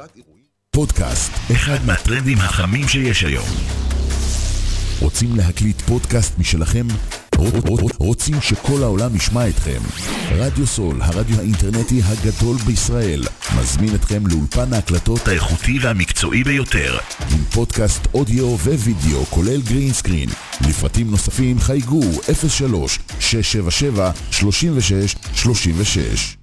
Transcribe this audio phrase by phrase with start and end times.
[0.00, 0.44] סדרת אירועים...
[0.70, 3.48] פודקאסט, אחד מהטרנדים החמים שיש היום.
[5.00, 6.86] רוצים להקליט פודקאסט משלכם?
[7.98, 9.80] רוצים שכל העולם ישמע אתכם?
[10.30, 13.22] רדיו סול, הרדיו האינטרנטי הגדול בישראל,
[13.60, 20.28] מזמין אתכם לאולפן ההקלטות האיכותי והמקצועי ביותר, עם פודקאסט אודיו ווידאו, כולל green screen.
[20.68, 22.00] לפרטים נוספים חייגו
[22.48, 26.39] 03 677 36 36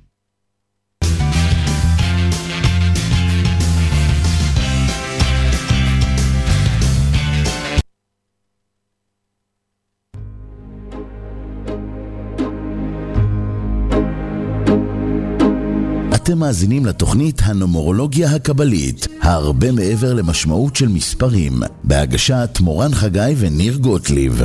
[16.28, 24.42] אתם מאזינים לתוכנית הנומרולוגיה הקבלית, הרבה מעבר למשמעות של מספרים, בהגשת מורן חגי וניר גוטליב.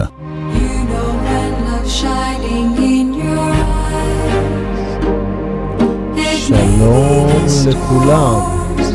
[6.36, 7.28] שלום
[7.66, 8.40] לכולם.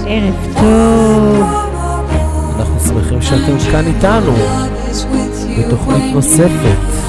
[0.07, 1.45] ערב טוב.
[2.55, 4.33] אנחנו שמחים שאתם כאן איתנו
[5.59, 7.06] בתוכנית נוספת.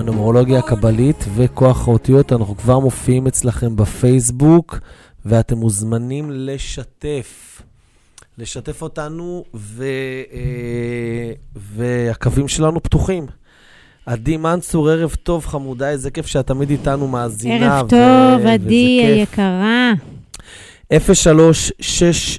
[0.00, 4.78] הנומרולוגיה הקבלית וכוח האותיות, אנחנו כבר מופיעים אצלכם בפייסבוק,
[5.24, 7.62] ואתם מוזמנים לשתף.
[8.38, 9.84] לשתף אותנו, ו,
[10.32, 13.26] אה, והקווים שלנו פתוחים.
[14.06, 17.78] עדי מנצור, ערב טוב, חמודה, איזה כיף שאת תמיד איתנו מאזינה.
[17.78, 19.92] ערב טוב, עדי היקרה.
[20.98, 22.38] 036...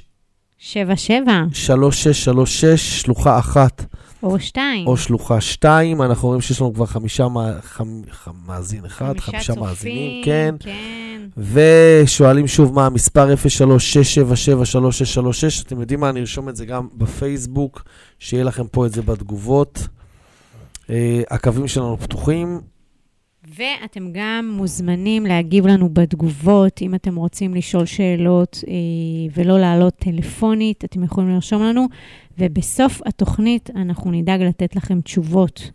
[0.58, 1.44] 77.
[1.52, 3.84] 3636, שלוחה אחת.
[4.22, 4.86] או שתיים.
[4.86, 6.02] או שלוחה שתיים.
[6.02, 7.26] אנחנו רואים שיש לנו כבר חמישה
[8.46, 10.24] מאזין אחד, חמישה, חמישה צופים, מאזינים.
[10.24, 10.54] כן.
[10.60, 11.22] כן.
[11.38, 13.38] ושואלים שוב מה המספר 03-677-3636.
[15.66, 17.82] אתם יודעים מה, נרשום את זה גם בפייסבוק,
[18.18, 19.88] שיהיה לכם פה את זה בתגובות.
[20.82, 20.94] Uh,
[21.30, 22.60] הקווים שלנו פתוחים.
[23.48, 28.72] ואתם גם מוזמנים להגיב לנו בתגובות, אם אתם רוצים לשאול שאלות אה,
[29.34, 31.86] ולא לעלות טלפונית, אתם יכולים לרשום לנו,
[32.38, 35.70] ובסוף התוכנית אנחנו נדאג לתת לכם תשובות.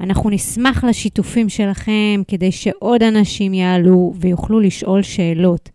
[0.00, 5.70] אנחנו נשמח לשיתופים שלכם כדי שעוד אנשים יעלו ויוכלו לשאול שאלות.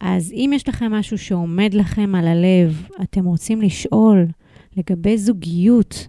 [0.00, 4.26] אז אם יש לכם משהו שעומד לכם על הלב, אתם רוצים לשאול
[4.76, 6.08] לגבי זוגיות,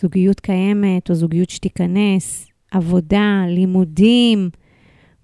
[0.00, 4.50] זוגיות קיימת או זוגיות שתיכנס, עבודה, לימודים,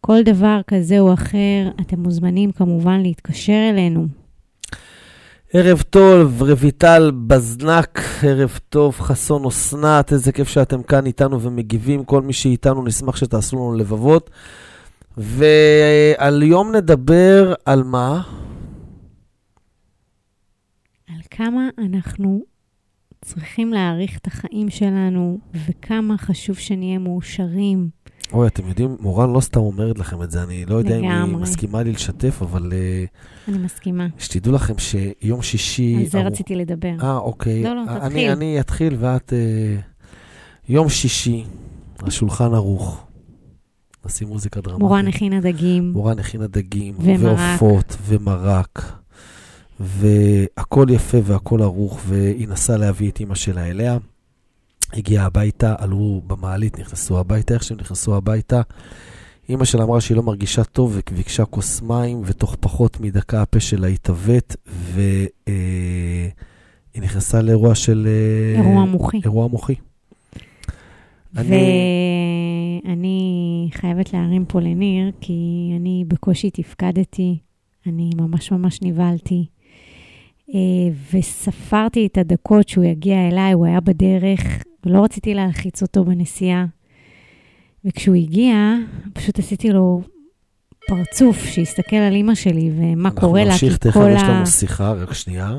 [0.00, 4.06] כל דבר כזה או אחר, אתם מוזמנים כמובן להתקשר אלינו.
[5.54, 12.04] ערב טוב, רויטל בזנק, ערב טוב, חסון אסנת, איזה כיף שאתם כאן איתנו ומגיבים.
[12.04, 14.30] כל מי שאיתנו, נשמח שתעשו לנו לבבות.
[15.16, 18.22] והיום נדבר על מה?
[21.08, 22.51] על כמה אנחנו
[23.24, 27.88] צריכים להעריך את החיים שלנו, וכמה חשוב שנהיה מאושרים.
[28.32, 31.24] אוי, אתם יודעים, מורן לא סתם אומרת לכם את זה, אני לא יודע לגמרי.
[31.24, 32.72] אם היא מסכימה לי לשתף, אבל...
[32.72, 33.04] אה,
[33.48, 34.06] אני מסכימה.
[34.18, 35.96] שתדעו לכם שיום שישי...
[35.96, 36.32] על זה ארוך...
[36.32, 36.94] רציתי לדבר.
[37.02, 37.62] אה, אוקיי.
[37.62, 38.02] לא, לא, תתחיל.
[38.02, 39.32] אני, אני אתחיל ואת...
[39.32, 39.76] אה,
[40.68, 41.44] יום שישי,
[42.02, 43.06] השולחן ערוך.
[44.06, 44.82] נשים מוזיקה דרמטית.
[44.82, 45.92] מורן הכינה דגים.
[45.92, 46.94] מורן הכינה דגים.
[46.98, 47.38] ומרק.
[47.38, 49.01] ועופות, ומרק.
[49.82, 53.98] והכל יפה והכל ערוך, והיא נסעה להביא את אימא שלה אליה.
[54.92, 58.60] הגיעה הביתה, עלו במעלית, נכנסו הביתה, איך שהם נכנסו הביתה,
[59.48, 63.86] אימא שלה אמרה שהיא לא מרגישה טוב וביקשה כוס מים, ותוך פחות מדקה הפה שלה
[63.86, 65.28] התעוות, והיא
[66.96, 68.08] אה, נכנסה לאירוע של...
[68.08, 69.20] אה, אירוע מוחי.
[69.24, 69.74] אירוע מוחי.
[71.34, 72.88] ואני
[73.72, 77.38] חייבת להרים פה לניר, כי אני בקושי תפקדתי,
[77.86, 79.46] אני ממש ממש נבהלתי.
[80.54, 80.58] אה,
[81.12, 84.40] וספרתי את הדקות שהוא יגיע אליי, הוא היה בדרך,
[84.86, 86.66] ולא רציתי להלחיץ אותו בנסיעה.
[87.84, 88.54] וכשהוא הגיע,
[89.12, 90.02] פשוט עשיתי לו
[90.86, 94.12] פרצוף שיסתכל על אימא שלי ומה קורה לה, כי כל ה...
[94.12, 95.58] אנחנו נמשיך, תכף יש לנו שיחה, רק שנייה.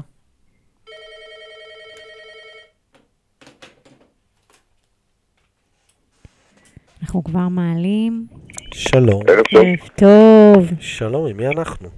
[7.01, 8.27] אנחנו כבר מעלים.
[8.73, 9.21] שלום.
[9.27, 9.65] ערב טוב.
[9.65, 10.79] ערב טוב.
[10.79, 11.89] שלום, עם מי אנחנו?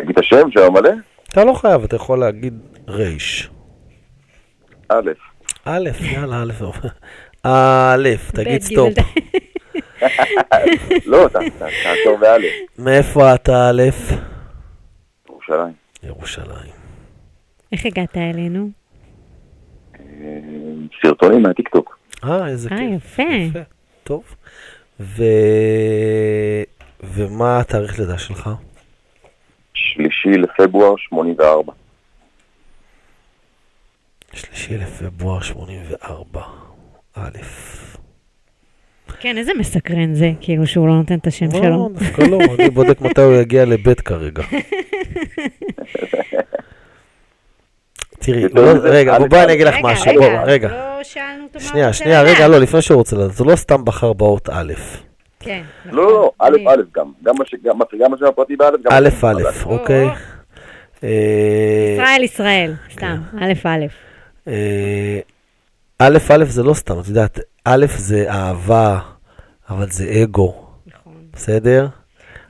[0.00, 0.90] אה, תגיד את השם, שם מלא?
[1.28, 2.54] אתה לא חייב, אתה יכול להגיד
[2.88, 3.50] רייש.
[4.88, 5.10] א'.
[5.64, 6.52] א', יאללה, א'.
[7.42, 8.94] א', תגיד סטופ.
[11.06, 11.28] לא,
[11.58, 12.52] תעצור באלף.
[12.78, 13.82] מאיפה אתה א'?
[15.28, 15.72] ירושלים.
[16.02, 16.72] ירושלים.
[17.72, 18.70] איך הגעת אלינו?
[20.00, 20.04] אה,
[21.02, 21.98] סרטונים מהטיקטוק.
[22.24, 23.20] אה, איזה כיף.
[23.20, 23.58] אה, יפה.
[24.04, 24.24] טוב.
[27.00, 28.50] ומה התאריך לידה שלך?
[29.78, 31.72] שלישי לפברואר 84.
[34.32, 36.42] שלישי לפברואר 84,
[37.14, 37.38] א'.
[39.20, 41.90] כן, איזה מסקרן זה, כאילו שהוא לא נותן את השם לא, שלו.
[41.92, 44.42] דווקא לא, אני בודק מתי הוא יגיע לבית כרגע.
[48.18, 50.68] תראי, לא, רגע, בואי אני אגיד לך משהו, רגע, רגע.
[50.68, 52.36] לא שאלנו אותו מה הוא שנייה, רוצה שנייה, לדעת.
[52.36, 54.72] רגע, לא, לפני שהוא רוצה לדעת, זה לא סתם בחר באות א'.
[55.40, 55.98] כן, נכון.
[55.98, 57.12] לא, לא, א', א', גם.
[57.22, 58.92] גם הש- גם גם השם הפרטי באלף, גם...
[58.92, 59.64] א', א'.
[59.66, 60.04] אוקיי.
[60.04, 60.10] או.
[61.04, 63.86] אה, ישראל, ישראל, סתם, א', א'.
[64.48, 65.20] אה,
[65.98, 68.98] א', א', זה לא סתם, את יודעת, א', זה אהבה,
[69.70, 71.14] אבל זה אגו, נכון.
[71.32, 71.86] בסדר?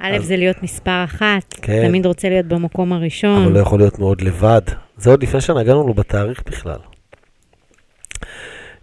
[0.01, 1.55] א', אז- זה להיות מספר אחת.
[1.63, 1.89] כן.
[1.89, 3.43] תמיד רוצה להיות במקום הראשון.
[3.45, 4.63] אבל לא יכול להיות מאוד לבד.
[4.97, 6.79] זה עוד לפני שנגענו לו בתאריך בכלל.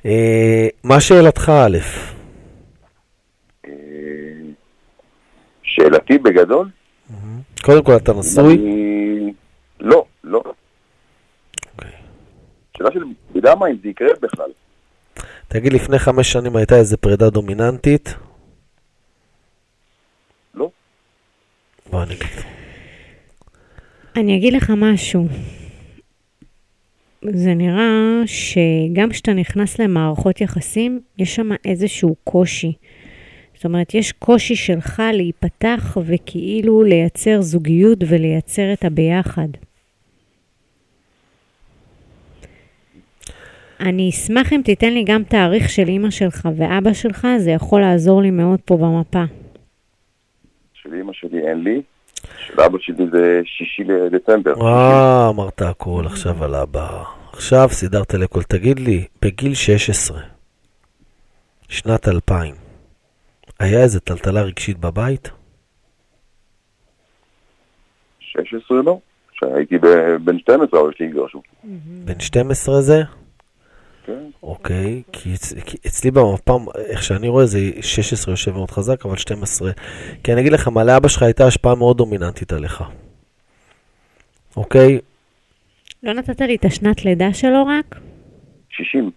[0.05, 1.77] אה, מה שאלתך, א'?
[3.67, 3.71] אה,
[5.85, 6.69] שאלתי בגדול?
[7.63, 8.53] קודם כל, אתה נשוי?
[8.53, 9.33] אני-
[9.79, 10.41] לא, לא.
[11.75, 11.91] אוקיי.
[12.77, 12.99] שאלה של,
[13.29, 14.49] אתה יודע מה, אם זה יקרה בכלל.
[15.47, 18.15] תגיד, לפני חמש שנים הייתה איזה פרידה דומיננטית?
[20.55, 20.69] לא.
[21.91, 22.27] בוא אני אגיד.
[24.15, 25.27] אני אגיד לך משהו.
[27.29, 32.73] זה נראה שגם כשאתה נכנס למערכות יחסים, יש שם איזשהו קושי.
[33.55, 39.47] זאת אומרת, יש קושי שלך להיפתח וכאילו לייצר זוגיות ולייצר את הביחד.
[43.79, 48.21] אני אשמח אם תיתן לי גם תאריך של אימא שלך ואבא שלך, זה יכול לעזור
[48.21, 49.23] לי מאוד פה במפה.
[50.73, 51.81] של אמא שלי אין לי,
[52.47, 54.53] של אבא שלי זה שישי לדצמבר.
[54.61, 57.03] אה, אמרת הכל עכשיו על אבא.
[57.33, 58.43] עכשיו סידרת לכל.
[58.43, 60.19] תגיד לי, בגיל 16,
[61.69, 62.64] שנת 2000,
[63.59, 65.29] היה איזה טלטלה רגשית בבית?
[68.19, 68.99] 16 לא.
[69.31, 69.77] כשהייתי
[70.23, 71.41] בן 12, אבל שלי התגרשו.
[72.05, 73.01] בן 12 זה?
[74.05, 74.23] כן.
[74.43, 79.17] אוקיי, כי, אצ, כי אצלי במפה, איך שאני רואה, זה 16 יושב מאוד חזק, אבל
[79.17, 79.71] 12.
[80.23, 82.83] כי אני אגיד לך, מה לאבא שלך הייתה השפעה מאוד דומיננטית עליך.
[84.57, 84.99] אוקיי?
[86.03, 87.99] לא נתת לי את השנת לידה שלו רק?
[88.69, 89.11] 60.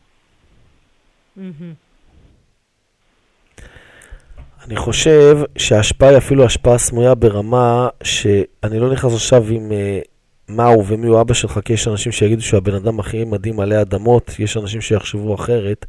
[4.68, 10.00] אני חושב שההשפעה היא אפילו השפעה סמויה ברמה שאני לא נכנס עכשיו עם אה,
[10.48, 13.80] מה הוא ומי הוא אבא שלך, כי יש אנשים שיגידו שהבן אדם הכי מדהים עלי
[13.80, 15.86] אדמות, יש אנשים שיחשבו אחרת,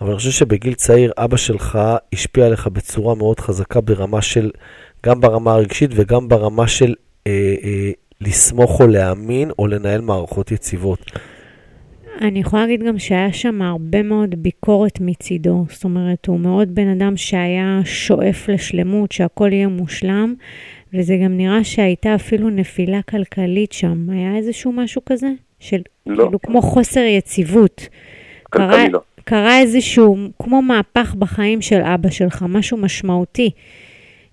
[0.00, 1.78] אבל אני חושב שבגיל צעיר אבא שלך
[2.12, 4.50] השפיע עליך בצורה מאוד חזקה ברמה של,
[5.06, 6.94] גם ברמה הרגשית וגם ברמה של
[7.26, 7.90] אה, אה,
[8.20, 11.10] לסמוך או להאמין או לנהל מערכות יציבות.
[12.20, 15.64] אני יכולה להגיד גם שהיה שם הרבה מאוד ביקורת מצידו.
[15.68, 20.34] זאת אומרת, הוא מאוד בן אדם שהיה שואף לשלמות, שהכל יהיה מושלם,
[20.94, 24.10] וזה גם נראה שהייתה אפילו נפילה כלכלית שם.
[24.10, 25.28] היה איזשהו משהו כזה?
[25.60, 26.24] של לא.
[26.24, 27.88] כאילו כמו חוסר יציבות.
[28.50, 29.00] קרה, לא.
[29.24, 33.50] קרה איזשהו, כמו מהפך בחיים של אבא שלך, משהו משמעותי.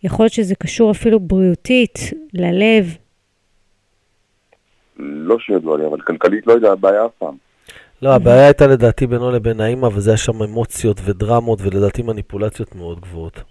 [0.03, 1.99] יכול להיות שזה קשור אפילו בריאותית,
[2.33, 2.97] ללב.
[4.97, 7.35] לא שידוע לי, אבל כלכלית לא יודע, בעיה אף פעם.
[8.01, 12.99] לא, הבעיה הייתה לדעתי בינו לבין האימא, וזה היה שם אמוציות ודרמות, ולדעתי מניפולציות מאוד
[12.99, 13.41] גבוהות.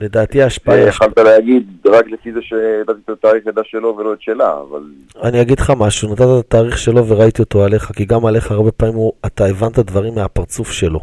[0.00, 0.84] לדעתי ההשפעה היא...
[0.88, 4.80] יכלת להגיד רק לפי זה שידעתי את התאריך לידה שלו ולא את שלה, אבל
[5.22, 8.72] אני אגיד לך משהו, נתת את התאריך שלו וראיתי אותו עליך, כי גם עליך הרבה
[8.72, 11.00] פעמים הוא, אתה הבנת דברים מהפרצוף שלו.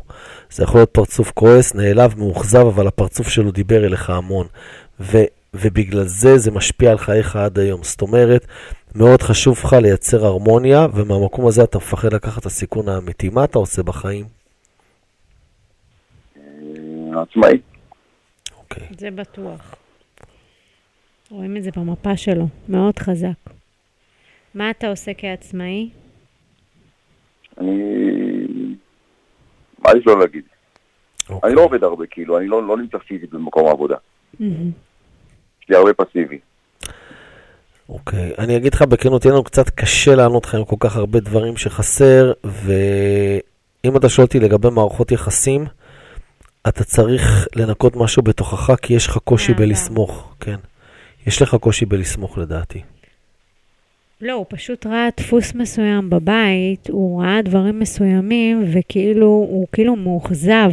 [0.51, 4.47] זה יכול להיות פרצוף כועס, נעלב, מאוכזב, אבל הפרצוף שלו דיבר אליך המון.
[4.99, 5.17] ו,
[5.53, 7.83] ובגלל זה זה משפיע על חייך עד היום.
[7.83, 8.45] זאת אומרת,
[8.95, 13.29] מאוד חשוב לך לייצר הרמוניה, ומהמקום הזה אתה מפחד לקחת את הסיכון האמיתי.
[13.29, 14.25] מה אתה עושה בחיים?
[16.37, 17.57] אה, עצמאי.
[18.57, 18.87] אוקיי.
[18.97, 19.75] זה בטוח.
[21.29, 23.53] רואים את זה במפה שלו, מאוד חזק.
[24.55, 25.89] מה אתה עושה כעצמאי?
[27.57, 27.73] אני...
[29.79, 30.43] מעדיף לא להגיד.
[31.29, 31.49] אוקיי.
[31.49, 33.97] אני לא עובד הרבה, כאילו, אני לא לא נמצא פיזית במקום העבודה.
[34.39, 34.71] מהמם.
[35.61, 36.39] יש לי הרבה פסיבי.
[37.91, 41.19] אוקיי, אני אגיד לך בכנות, יהיה לנו קצת קשה לענות לך עם כל כך הרבה
[41.19, 45.65] דברים שחסר, ואם אתה שואל אותי לגבי מערכות יחסים,
[46.67, 49.65] אתה צריך לנקות משהו בתוכך, כי יש לך קושי אהבה.
[49.65, 50.55] בלסמוך, כן.
[51.27, 52.81] יש לך קושי בלסמוך לדעתי.
[54.21, 60.71] לא, הוא פשוט ראה דפוס מסוים בבית, הוא ראה דברים מסוימים, וכאילו, הוא כאילו מאוכזב.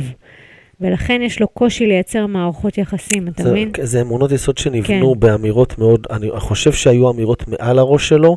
[0.81, 3.71] ולכן יש לו קושי לייצר מערכות יחסים, אתה זה, מבין?
[3.83, 5.21] זה אמונות יסוד שנבנו כן.
[5.21, 8.37] באמירות מאוד, אני חושב שהיו אמירות מעל הראש שלו,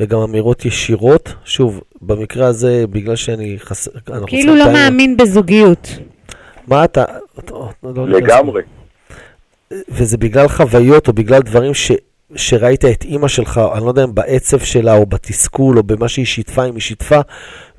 [0.00, 1.34] וגם אמירות ישירות.
[1.44, 3.90] שוב, במקרה הזה, בגלל שאני חסר...
[4.26, 5.98] כאילו לא מאמין בזוגיות.
[6.66, 7.04] מה אתה...
[7.38, 7.52] אתה-
[7.82, 8.62] לא לגמרי.
[9.88, 11.92] וזה בגלל חוויות או בגלל דברים ש,
[12.36, 16.26] שראית את אימא שלך, אני לא יודע אם בעצב שלה או בתסכול או במה שהיא
[16.26, 17.20] שיתפה, אם היא שיתפה,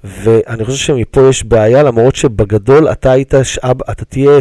[0.04, 4.40] ואני חושב שמפה יש בעיה, למרות שבגדול אתה היית, שאב, אתה תהיה,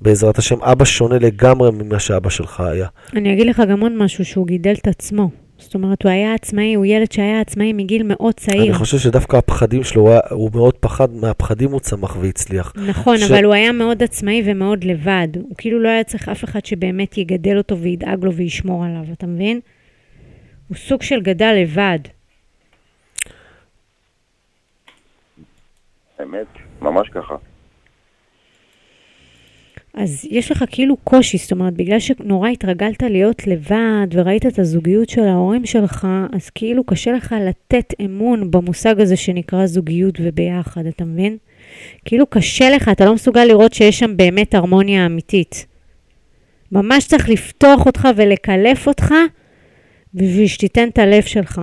[0.00, 2.86] בעזרת השם, אבא שונה לגמרי ממה שאבא שלך היה.
[3.16, 5.30] אני אגיד לך גם עוד משהו, שהוא גידל את עצמו.
[5.58, 8.62] זאת אומרת, הוא היה עצמאי, הוא ילד שהיה עצמאי מגיל מאוד צעיר.
[8.62, 12.72] אני חושב שדווקא הפחדים שלו, הוא, היה, הוא מאוד פחד, מהפחדים הוא צמח והצליח.
[12.86, 15.28] נכון, ש- אבל הוא היה מאוד עצמאי ומאוד לבד.
[15.34, 19.26] הוא כאילו לא היה צריך אף אחד שבאמת יגדל אותו וידאג לו וישמור עליו, אתה
[19.26, 19.60] מבין?
[20.68, 21.98] הוא סוג של גדל לבד.
[26.24, 26.46] אמת,
[26.80, 27.34] ממש ככה.
[29.94, 35.08] אז יש לך כאילו קושי, זאת אומרת, בגלל שנורא התרגלת להיות לבד וראית את הזוגיות
[35.08, 41.04] של ההורים שלך, אז כאילו קשה לך לתת אמון במושג הזה שנקרא זוגיות וביחד, אתה
[41.04, 41.36] מבין?
[42.04, 45.66] כאילו קשה לך, אתה לא מסוגל לראות שיש שם באמת הרמוניה אמיתית.
[46.72, 49.14] ממש צריך לפתוח אותך ולקלף אותך
[50.14, 51.60] בשביל שתיתן את הלב שלך.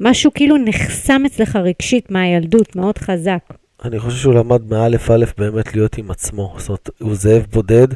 [0.00, 3.38] משהו כאילו נחסם אצלך רגשית מהילדות, מאוד חזק.
[3.84, 6.54] אני חושב שהוא למד מאלף אלף באמת להיות עם עצמו.
[6.56, 7.86] זאת אומרת, הוא זאב בודד,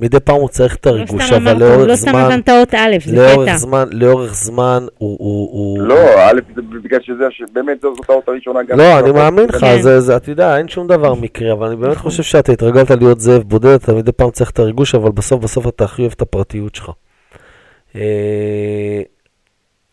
[0.00, 2.74] מדי פעם הוא צריך את לא הריגוש, אבל לאורך לא סתם זמן, נתן את האות
[2.74, 3.56] א', זה לאורך קטע.
[3.58, 5.16] זמן, לאורך זמן, הוא...
[5.20, 5.82] הוא, הוא...
[5.82, 5.94] לא,
[6.30, 8.78] א', זה בגלל שזה, באמת זו- זאת האות הראשונה גם.
[8.78, 9.82] לא, אני מאמין לך, כן.
[9.82, 12.10] זה, זה, אתה יודע, אין שום דבר מקרי, אבל אני באמת נכון.
[12.10, 15.66] חושב שאתה התרגלת להיות זאב בודד, אתה מדי פעם צריך את הריגוש, אבל בסוף בסוף
[15.68, 16.90] אתה הכי אוהב את הפרטיות שלך.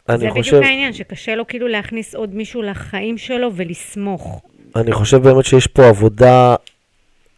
[0.10, 4.42] אה, זה אני בדיוק חושב, העניין, שקשה לו כאילו להכניס עוד מישהו לחיים שלו ולסמוך.
[4.76, 6.56] אני חושב באמת שיש פה עבודה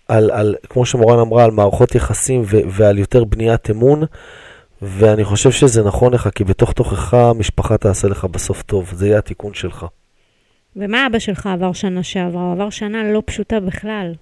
[0.07, 4.03] על, על כמו שמורן אמרה, על מערכות יחסים ו, ועל יותר בניית אמון,
[4.81, 9.17] ואני חושב שזה נכון לך, כי בתוך תוכך המשפחה תעשה לך בסוף טוב, זה יהיה
[9.17, 9.85] התיקון שלך.
[10.75, 12.41] ומה אבא שלך עבר שנה שעברה?
[12.41, 14.13] הוא עבר שנה לא פשוטה בכלל.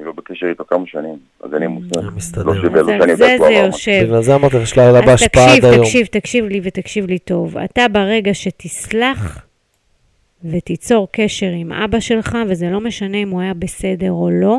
[0.00, 2.00] אני לא בקשר איתו כמה שנים, אז אין לי מושג.
[2.00, 2.44] זה מסתדר.
[2.44, 4.02] לא זה זה יושב.
[4.04, 5.84] בגלל זה אמרתי לך, יש לה בהשפעה תקשיב, עד היום.
[5.84, 7.58] תקשיב, תקשיב לי ותקשיב לי טוב.
[7.58, 9.46] אתה ברגע שתסלח
[10.44, 14.58] ותיצור קשר עם אבא שלך, וזה לא משנה אם הוא היה בסדר או לא,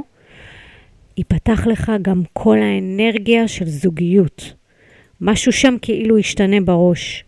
[1.18, 4.54] ייפתח לך גם כל האנרגיה של זוגיות.
[5.22, 7.26] משהו שם כאילו ישתנה בראש.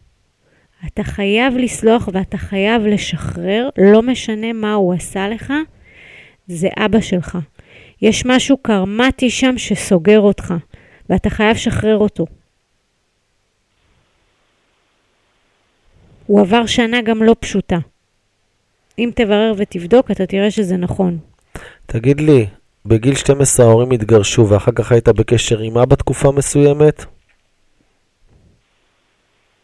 [0.87, 5.53] אתה חייב לסלוח ואתה חייב לשחרר, לא משנה מה הוא עשה לך,
[6.47, 7.37] זה אבא שלך.
[8.03, 10.53] יש משהו קרמטי שם שסוגר אותך,
[11.09, 12.25] ואתה חייב לשחרר אותו.
[16.27, 17.77] הוא עבר שנה גם לא פשוטה.
[18.99, 21.17] אם תברר ותבדוק, אתה תראה שזה נכון.
[21.85, 22.45] תגיד לי,
[22.85, 27.05] בגיל 12 ההורים התגרשו ואחר כך היית בקשר עם אבא תקופה מסוימת?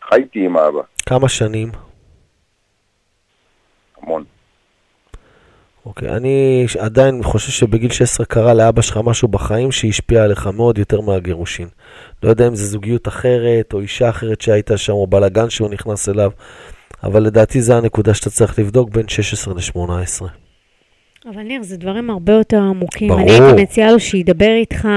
[0.10, 1.72] חייתי עם האבא, כמה שנים?
[4.02, 4.24] המון.
[5.90, 11.02] אוקיי, אני עדיין חושב שבגיל 16 קרה לאבא שלך משהו בחיים שהשפיע עליך מאוד יותר
[11.02, 11.68] מהגירושין.
[12.24, 16.10] לא יודע אם זה זוגיות אחרת, או אישה אחרת שהייתה שם, או בלאגן שהוא נכנס
[16.10, 16.32] אליו,
[17.04, 20.26] אבל לדעתי זה הנקודה שאתה צריך לבדוק בין 16 ל-18.
[21.30, 23.08] אבל ניר, זה דברים הרבה יותר עמוקים.
[23.08, 23.22] ברור.
[23.22, 24.88] אני הייתי מציעה לו שידבר איתך,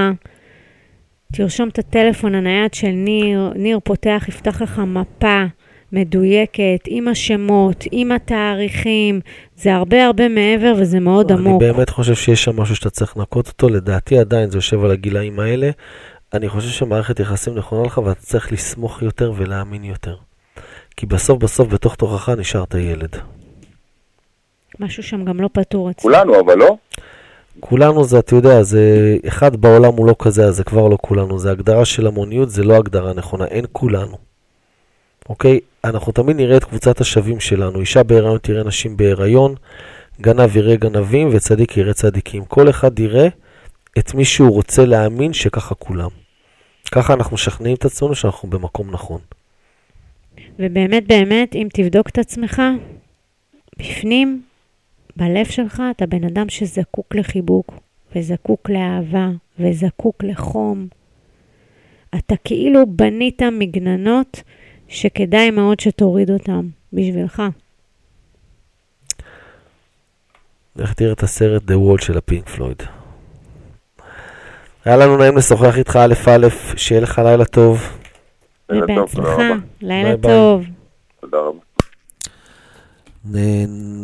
[1.33, 5.45] תרשום את הטלפון הנייד של ניר, ניר פותח, יפתח לך מפה
[5.93, 9.21] מדויקת, עם השמות, עם התאריכים.
[9.57, 11.63] זה הרבה הרבה מעבר וזה מאוד אני עמוק.
[11.63, 15.41] באמת חושב שיש שם משהו שאתה צריך לנקות אותו, לדעתי עדיין זה יושב על הגילאים
[15.41, 15.71] האלה.
[16.35, 20.17] אני חושב שמערכת יחסים נכונה לך ואתה צריך לסמוך יותר ולהאמין יותר.
[20.97, 23.17] כי בסוף בסוף בתוך תוכך נשארת ילד.
[24.81, 26.03] משהו שם גם לא פתור אצלו.
[26.03, 26.77] כולנו, אבל לא?
[27.61, 31.39] כולנו זה, אתה יודע, זה אחד בעולם הוא לא כזה, אז זה כבר לא כולנו.
[31.39, 34.32] זה הגדרה של המוניות, זה לא הגדרה נכונה, אין כולנו.
[35.29, 35.61] אוקיי?
[35.85, 37.81] אנחנו תמיד נראה את קבוצת השווים שלנו.
[37.81, 39.55] אישה בהיריון תראה נשים בהיריון,
[40.21, 42.45] גנב יראה גנבים וצדיק יראה צדיקים.
[42.45, 43.29] כל אחד יראה
[43.99, 46.09] את מי שהוא רוצה להאמין שככה כולם.
[46.93, 49.21] ככה אנחנו משכנעים את עצמנו שאנחנו במקום נכון.
[50.59, 52.63] ובאמת באמת, אם תבדוק את עצמך,
[53.79, 54.43] בפנים,
[55.17, 57.75] בלב שלך, אתה בן אדם שזקוק לחיבוק,
[58.17, 60.87] וזקוק לאהבה, וזקוק לחום.
[62.19, 64.43] אתה כאילו בנית מגננות
[64.93, 67.43] שכדאי מאוד שתוריד אותם בשבילך.
[70.77, 72.83] לך תראה את הסרט The Wall של הפינק פלויד.
[74.85, 76.47] היה לנו נעים לשוחח איתך א' א',
[76.77, 77.83] שיהיה לך לילה טוב.
[78.73, 79.49] ובהצלחה.
[79.83, 80.17] לילה.
[80.23, 80.65] טוב.
[81.21, 81.59] תודה רבה.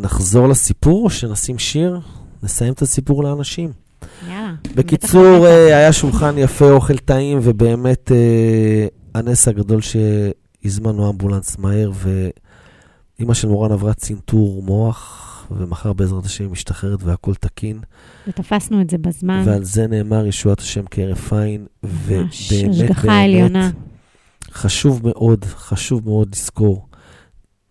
[0.03, 2.01] נחזור לסיפור או שנשים שיר?
[2.43, 3.73] נסיים את הסיפור לאנשים.
[4.29, 4.55] יאללה.
[4.75, 9.81] בקיצור, אה, היה שולחן יפה, אוכל טעים, ובאמת אה, הנס הגדול
[10.69, 17.35] שהזמנו אמבולנס מהר, ואימא של מורן עברה צנתור מוח, ומחר בעזרת השם היא משתחררת והכל
[17.35, 17.81] תקין.
[18.29, 19.43] ותפסנו את זה בזמן.
[19.47, 22.31] ועל זה נאמר ישועת השם כהרף עין, ובאמת,
[23.51, 23.75] באמת.
[24.53, 26.88] חשוב מאוד, חשוב מאוד לזכור,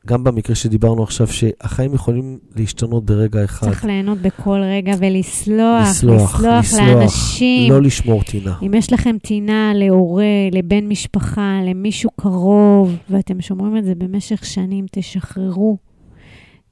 [0.08, 3.68] גם במקרה שדיברנו עכשיו, שהחיים יכולים להשתנות ברגע אחד.
[3.68, 7.72] צריך ליהנות בכל רגע ולסלוח, לסלוח, לסלוח לסלוח, לאנשים.
[7.72, 8.56] לא לשמור טינה.
[8.66, 14.86] אם יש לכם טינה להורה, לבן משפחה, למישהו קרוב, ואתם שומרים את זה במשך שנים,
[14.92, 15.78] תשחררו.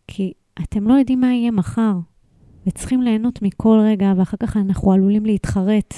[0.07, 0.31] כי
[0.63, 1.93] אתם לא יודעים מה יהיה מחר,
[2.67, 5.93] וצריכים ליהנות מכל רגע, ואחר כך אנחנו עלולים להתחרט.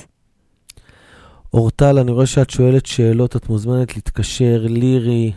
[1.53, 5.31] אורטל, אני רואה שאת שואלת שאלות, את מוזמנת להתקשר, לירי,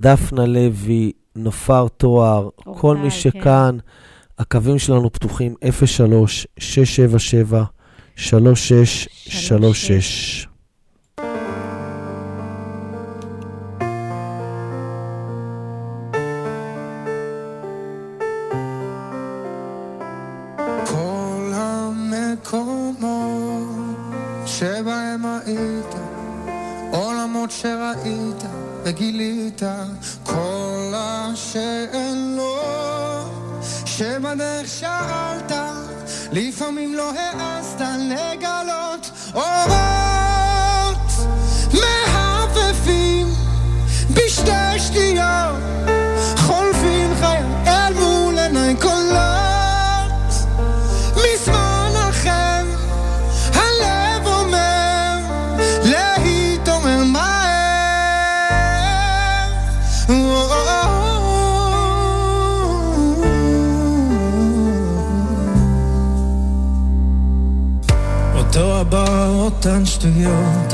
[0.00, 3.12] דפנה לוי, נופר תואר, אורטל, כל מי כן.
[3.16, 3.86] שכאן, כן.
[4.38, 5.54] הקווים שלנו פתוחים
[5.86, 7.64] 03 677
[8.16, 10.48] 3636
[36.32, 37.12] לפעמים לא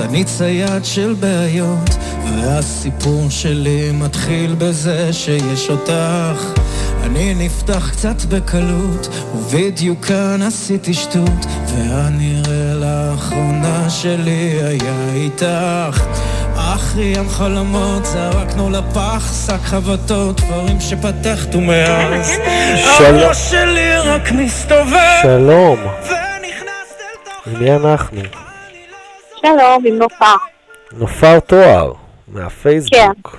[0.01, 6.61] אני צייד של בעיות, והסיפור שלי מתחיל בזה שיש אותך.
[7.03, 16.05] אני נפתח קצת בקלות, ובדיוק כאן עשיתי שטות, והנראה לאחרונה שלי היה איתך.
[16.55, 22.33] אחי ים חלומות, זרקנו לפח שק חבטות, דברים שפתחתו מאז.
[22.99, 23.15] שלום.
[23.15, 25.79] הראש שלי רק מסתובב, שלום.
[27.47, 28.48] עם מי אנחנו?
[29.41, 30.37] שלום, עם נופר.
[30.93, 31.93] נופר תואר,
[32.29, 33.37] מהפייסבוק.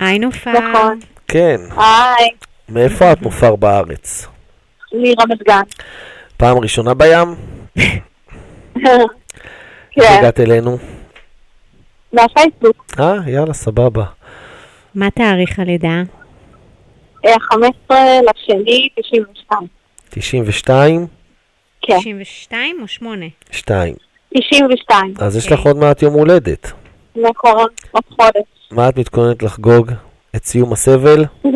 [0.00, 0.52] היי נופר.
[0.52, 1.00] נכון.
[1.28, 2.30] כן, היי,
[2.68, 4.26] מאיפה את נופר בארץ?
[4.92, 5.62] מרמת גן.
[6.36, 7.34] פעם ראשונה בים?
[9.92, 10.78] כן, הגעת אלינו?
[12.12, 12.84] מהפייסבוק.
[13.00, 14.04] אה, יאללה, סבבה.
[14.94, 16.02] מה תאריך הלידה?
[17.26, 17.98] אה, 15
[18.30, 19.66] לשני, 92.
[20.10, 21.06] 92?
[21.82, 23.26] כן, 92 או 8?
[23.50, 23.94] 2.
[24.34, 25.14] 92.
[25.18, 25.52] אז יש.
[25.52, 26.72] לך עוד מעט יום הולדת.
[27.16, 28.42] נכון, עוד חודש.
[28.70, 29.90] מה את מתכוננת לחגוג?
[30.36, 31.24] את סיום הסבל?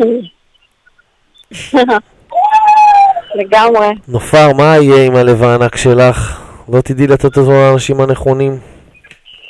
[3.35, 3.87] לגמרי.
[4.07, 6.41] נופר, מה יהיה עם הלב הענק שלך?
[6.73, 8.59] לא תדעי לתת אותו לאנשים הנכונים?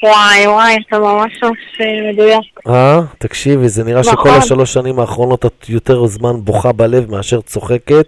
[0.03, 2.59] וואי, וואי, אתה ממש ממש אה, מדויק.
[2.67, 2.99] אה?
[3.17, 4.31] תקשיבי, זה נראה שכל נכון.
[4.31, 8.07] השלוש שנים האחרונות את יותר זמן בוכה בלב מאשר צוחקת,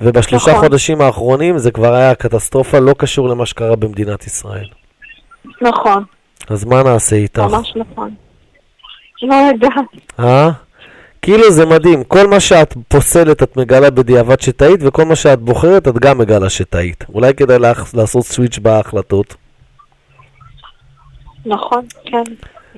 [0.00, 0.62] ובשלושה נכון.
[0.62, 4.68] חודשים האחרונים זה כבר היה קטסטרופה, לא קשור למה שקרה במדינת ישראל.
[5.62, 6.04] נכון,
[6.48, 7.38] אז מה נעשה איתך?
[7.40, 8.14] ממש נכון.
[9.22, 9.72] לא יודעת.
[10.20, 10.50] אה?
[11.22, 15.88] כאילו זה מדהים, כל מה שאת פוסלת את מגלה בדיעבד שטעית, וכל מה שאת בוחרת
[15.88, 17.04] את גם מגלה שטעית.
[17.14, 19.34] אולי כדאי לך לעשות סוויץ' בהחלטות.
[21.46, 22.24] נכון, כן.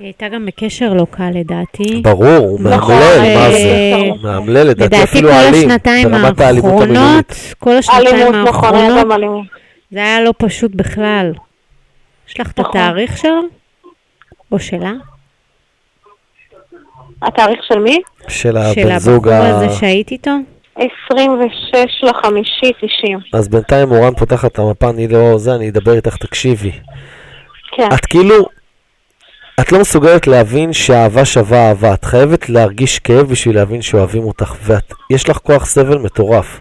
[0.01, 2.01] היא הייתה גם בקשר לא קל לדעתי.
[2.03, 3.93] ברור, הוא נכון, מאמלל, מה אה, זה?
[4.23, 7.55] מאמלל, לדעתי אפילו כל אלים, ברמת האלימות האחרונות, המילולית.
[7.59, 9.45] כל השנתיים נכון, האחרונות.
[9.91, 11.33] זה היה לא פשוט בכלל.
[12.29, 12.81] יש לך את נכון.
[12.81, 13.41] התאריך שלו?
[14.51, 14.91] או שלה?
[17.21, 18.01] התאריך של מי?
[18.27, 19.57] של של הבן זוג הבחור ה...
[19.57, 20.31] הזה שהיית איתו?
[20.75, 23.19] 26 לחמישי 90.
[23.33, 26.71] אז בינתיים מורן פותחת את המפה, אני לא זה, אני אדבר איתך, תקשיבי.
[27.71, 28.45] כן, את כאילו,
[29.61, 31.93] את לא מסוגלת להבין שאהבה שווה אהבה.
[31.93, 36.59] את חייבת להרגיש כאב בשביל להבין שאוהבים אותך, ויש לך כוח סבל מטורף.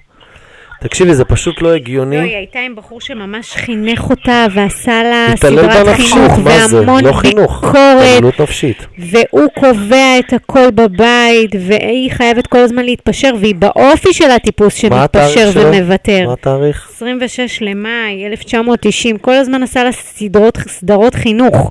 [0.80, 2.20] תקשיבי, זה פשוט לא לא, הגיוני.
[2.20, 6.38] היא הייתה עם בחור שממש חינך אותה ועשה לה סדרת חינוך?
[6.44, 8.86] והמון לא חינוך, ביקורת, התעללות נפשית.
[8.98, 15.50] והוא קובע את הכל בבית, והיא חייבת כל הזמן להתפשר, והיא באופי של הטיפוס שמתפשר?
[15.54, 16.26] ומוותר.
[16.26, 16.90] מה התאריך?
[16.94, 21.70] 26 למאי 1990, כל הזמן עשה לה סדרות, סדרות חינוך.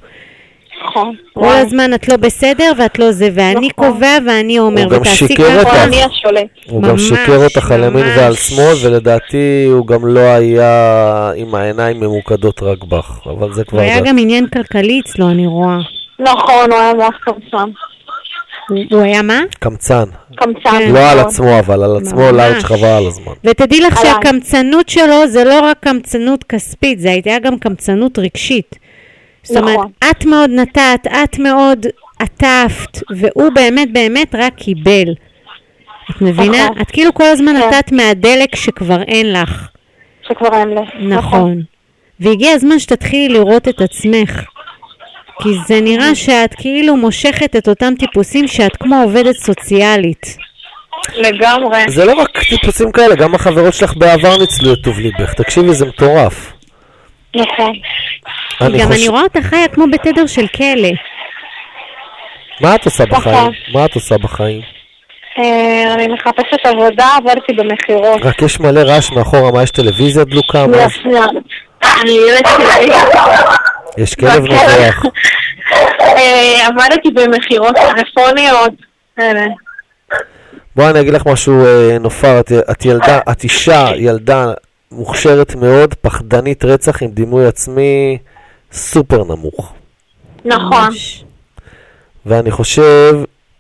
[0.85, 1.15] נכון.
[1.33, 1.45] כל.
[1.47, 3.91] הזמן את לא בסדר ואת לא זה, ואני נכון.
[3.91, 5.83] קובע ואני אומר, הוא גם ותעשי שיקר ככה.
[5.83, 6.47] אני השולט.
[6.69, 8.05] הוא גם שיקר אותך על ימין.
[8.17, 13.79] ועל שמאל, ולדעתי הוא גם לא היה עם העיניים ממוקדות רק בך, אבל זה כבר...
[13.79, 13.99] הוא היה.
[13.99, 15.77] גם עניין כלכלי אצלו, אני רואה.
[16.19, 17.69] נכון, הוא היה מאוד קמצן.
[18.91, 19.39] הוא- היה מה?
[19.59, 20.03] קמצן.
[20.35, 20.69] קמצן.
[20.79, 20.91] כן.
[20.93, 21.19] לא על.
[21.19, 22.31] עצמו, אבל על עצמו.
[22.31, 23.33] לארג' חבל על הזמן.
[23.43, 24.01] ותדעי לך.
[24.01, 28.75] שהקמצנות שלו זה לא רק קמצנות כספית, זה הייתה גם קמצנות רגשית.
[29.43, 29.91] זאת אומרת, נכון.
[30.11, 31.85] את מאוד נתת, את מאוד
[32.19, 35.13] עטפת, והוא באמת באמת רק קיבל.
[36.11, 36.65] את מבינה?
[36.65, 36.81] נכון.
[36.81, 37.67] את כאילו כל הזמן כן.
[37.67, 39.67] נתת מהדלק שכבר אין לך.
[40.29, 41.07] שכבר אין לי.
[41.15, 41.61] נכון.
[42.19, 44.43] והגיע הזמן שתתחילי לראות את עצמך.
[45.43, 50.37] כי זה נראה שאת כאילו מושכת את אותם טיפוסים שאת כמו עובדת סוציאלית.
[51.15, 51.83] לגמרי.
[51.87, 55.33] זה לא רק טיפוסים כאלה, גם החברות שלך בעבר ניצלו את טוב ליבך.
[55.33, 56.53] תקשיבי, זה מטורף.
[57.35, 57.73] נכון.
[58.61, 60.89] גם חושב- אני רואה אותך חיה כמו בתדר של כלא.
[62.61, 63.19] מה את עושה נכון.
[63.33, 63.51] בחיים?
[63.73, 64.61] מה את עושה בחיים?
[65.39, 68.21] אה, אני מחפשת עבודה, עבדתי במכירות.
[68.25, 70.67] רק יש מלא רעש מאחורה, מה יש טלוויזיה דלוקה?
[70.67, 70.93] מה שנייה, יש?
[71.01, 71.25] שנייה.
[72.01, 72.91] אני שלי.
[73.97, 74.45] יש כלב.
[74.45, 75.03] נובח.
[76.01, 78.71] אה, עבדתי במכירות טלפוניות.
[80.75, 82.39] בואי אני אגיד לך משהו, אה, נופר,
[82.71, 84.45] את ילדה, את אישה, ילדה
[84.91, 88.17] מוכשרת מאוד, פחדנית רצח עם דימוי עצמי
[88.71, 89.73] סופר נמוך.
[90.45, 90.89] נכון.
[92.25, 93.15] ואני חושב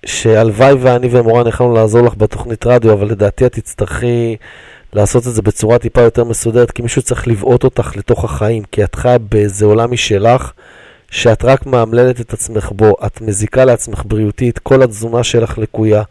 [0.05, 4.35] שהלוואי ואני ומורן יכולנו לעזור לך בתוכנית רדיו, אבל לדעתי את תצטרכי
[4.93, 8.83] לעשות את זה בצורה טיפה יותר מסודרת, כי מישהו צריך לבעוט אותך לתוך החיים, כי
[8.83, 10.51] את חיה באיזה עולם משלך,
[11.11, 16.03] שאת רק מאמללת את עצמך בו, את מזיקה לעצמך בריאותית, כל התזונה שלך לקויה,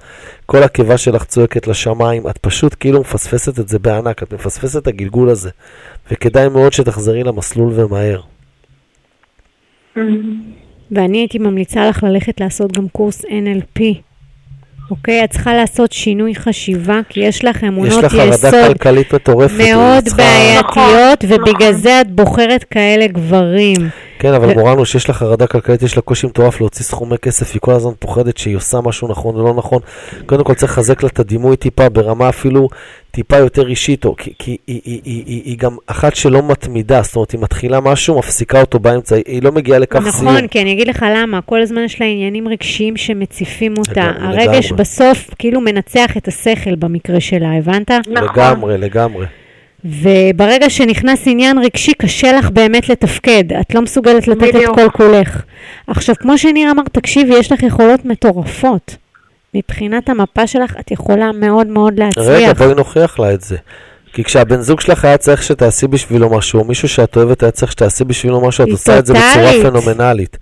[0.46, 4.86] כל הקיבה שלך צועקת לשמיים, את פשוט כאילו מפספסת את זה בענק, את מפספסת את
[4.86, 5.50] הגלגול הזה,
[6.10, 8.20] וכדאי מאוד שתחזרי למסלול ומהר.
[10.92, 13.80] ואני הייתי ממליצה לך ללכת לעשות גם קורס NLP.
[14.90, 15.24] אוקיי?
[15.24, 19.54] את צריכה לעשות שינוי חשיבה, כי יש לך יש אמונות לך חרדה יסוד כלכלית מטורפת.
[19.58, 21.38] מאוד צריכה- בעייתיות, נכון.
[21.48, 23.76] ובגלל זה את בוחרת כאלה גברים.
[24.18, 27.52] כן, אבל ו- מורנו, שיש לה חרדה כלכלית, יש לה קושי מטורף להוציא סכומי כסף,
[27.54, 29.78] היא כל הזמן פוחדת שהיא עושה משהו נכון או לא נכון.
[30.26, 32.68] קודם כל צריך לחזק לה את הדימוי טיפה, ברמה אפילו
[33.10, 37.02] טיפה יותר אישית, או, כי, כי היא, היא, היא, היא, היא גם אחת שלא מתמידה,
[37.02, 40.28] זאת אומרת, היא מתחילה משהו, מפסיקה אותו באמצע, היא- היא לא מגיעה לכף סיום.
[40.32, 43.90] נכון, כי אני אגיד לך למה, כל הזמן יש לה עניינים רגשיים שמציפים אותה.
[44.10, 44.80] לגמרי, הרגש לגמרי.
[44.82, 47.90] בסוף כאילו מנצח את השכל במקרה שלה, הבנת?
[47.90, 48.24] נכון.
[48.24, 49.26] לגמרי, לגמרי.
[49.84, 53.44] וברגע שנכנס עניין רגשי, קשה לך באמת לתפקד.
[53.60, 54.74] את לא מסוגלת לתת את בדיוק.
[54.74, 55.42] כל כולך.
[55.86, 58.96] עכשיו, כמו שניר אמר, תקשיבי, יש לך יכולות מטורפות.
[59.54, 62.26] מבחינת המפה שלך, את יכולה מאוד מאוד להצליח.
[62.28, 63.56] רגע, בואי נוכיח לה את זה.
[64.12, 67.72] כי כשהבן זוג שלך היה צריך שתעשי בשבילו משהו, או מישהו שאת אוהבת היה צריך
[67.72, 69.52] שתעשי בשבילו משהו, את עושה את זה בצורה.
[69.62, 70.36] פנומנלית.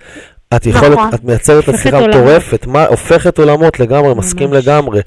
[0.54, 1.14] את יכולת, נכון.
[1.14, 2.08] את מייצרת הצליחה.
[2.08, 4.66] מטורפת, מה, הופכת עולמות לגמרי, מסכים ממש.
[4.66, 5.00] לגמרי.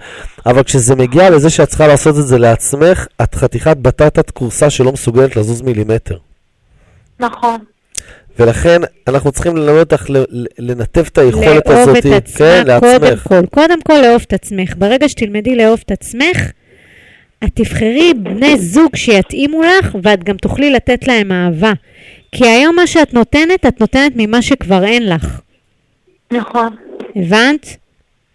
[0.45, 4.91] אבל כשזה מגיע לזה שאת צריכה לעשות את זה לעצמך, את חתיכת בטטת כורסה שלא
[4.91, 6.17] מסוגלת לזוז מילימטר.
[7.19, 7.59] נכון.
[8.39, 10.05] ולכן אנחנו צריכים ללמד אותך
[10.59, 13.27] לנתב את היכולת לאהוב הזאת, את עצמך, כן, קודם לעצמך.
[13.27, 13.45] כל.
[13.45, 14.73] קודם כל לאהוב את עצמך.
[14.77, 16.51] ברגע שתלמדי לאהוב את עצמך,
[17.43, 21.71] את תבחרי בני זוג שיתאימו לך, ואת גם תוכלי לתת להם אהבה.
[22.31, 25.39] כי היום מה שאת נותנת, את נותנת ממה שכבר אין לך.
[26.31, 26.75] נכון.
[27.15, 27.75] הבנת?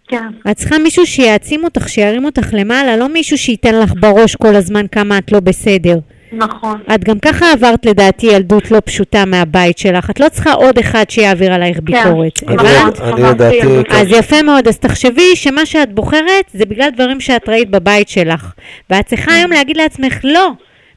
[0.07, 0.23] כן.
[0.51, 4.85] את צריכה מישהו שיעצים אותך, שירים אותך למעלה, לא מישהו שייתן לך בראש כל הזמן
[4.91, 5.97] כמה את לא בסדר.
[6.33, 6.81] נכון.
[6.95, 11.09] את גם ככה עברת לדעתי ילדות לא פשוטה מהבית שלך, את לא צריכה עוד אחד
[11.09, 12.99] שיעביר עלייך ביקורת, אני- הבנת?
[13.01, 13.61] אני נכון, לדעתי.
[13.61, 13.95] כן.
[13.95, 18.53] אז יפה מאוד, אז תחשבי שמה שאת בוחרת זה בגלל דברים שאת ראית בבית שלך.
[18.89, 20.51] ואת צריכה היום להגיד לעצמך, לא,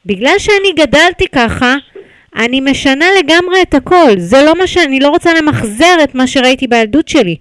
[0.05, 1.75] בגלל שאני גדלתי ככה,
[2.35, 4.11] אני משנה לגמרי את הכל.
[4.17, 7.35] זה לא מה שאני לא רוצה למחזר את מה שראיתי בילדות שלי.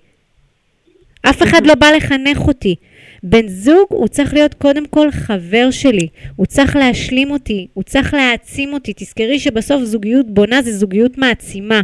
[1.22, 2.74] אף אחד לא בא לחנך אותי.
[3.22, 8.14] בן זוג הוא צריך להיות קודם כל חבר שלי, הוא צריך להשלים אותי, הוא צריך
[8.14, 8.92] להעצים אותי.
[8.96, 11.80] תזכרי שבסוף זוגיות בונה זה זוגיות מעצימה.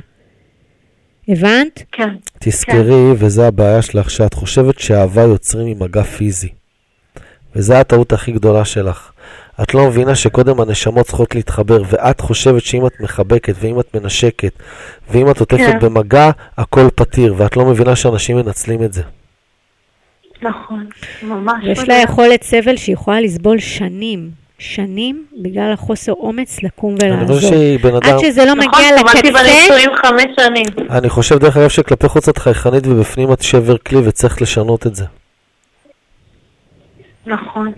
[1.28, 1.82] הבנת?
[1.92, 2.08] כן.
[2.38, 6.48] תזכרי, וזו הבעיה שלך, שאת חושבת שאהבה יוצרים עם מגע פיזי.
[7.56, 9.12] וזו הטעות הכי גדולה שלך.
[9.62, 14.52] את לא מבינה שקודם הנשמות צריכות להתחבר, ואת חושבת שאם את מחבקת, ואם את מנשקת,
[15.10, 15.78] ואם את עוטפת כן.
[15.80, 19.02] במגע, הכל פתיר, ואת לא מבינה שאנשים מנצלים את זה.
[20.42, 20.86] נכון.
[21.22, 21.64] ממש.
[21.64, 27.30] ויש לה יכולת סבל שהיא יכולה לסבול שנים, שנים, בגלל החוסר אומץ לקום אני חושב
[27.30, 27.50] ולעזור.
[27.50, 30.88] שהיא בן אדם, עד שזה לא נכון, מגיע סבלתי לקצה, בנישואים חמש שנים.
[30.90, 34.94] אני חושב דרך אגב שכלפי חוץ את חייכנית ובפנים את שבר כלי וצריך לשנות את
[34.94, 35.04] זה.
[37.26, 37.72] נכון.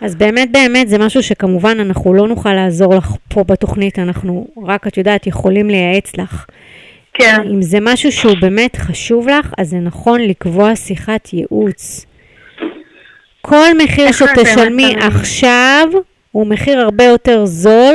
[0.00, 4.86] אז באמת באמת זה משהו שכמובן אנחנו לא נוכל לעזור לך פה בתוכנית, אנחנו רק,
[4.86, 6.46] את יודעת, יכולים לייעץ לך.
[7.14, 7.40] כן.
[7.54, 12.06] אם זה משהו שהוא באמת חשוב לך, אז זה נכון לקבוע שיחת ייעוץ.
[13.40, 14.94] כל מחיר שתשלמי?
[15.00, 15.88] עכשיו
[16.32, 17.94] הוא מחיר הרבה יותר זול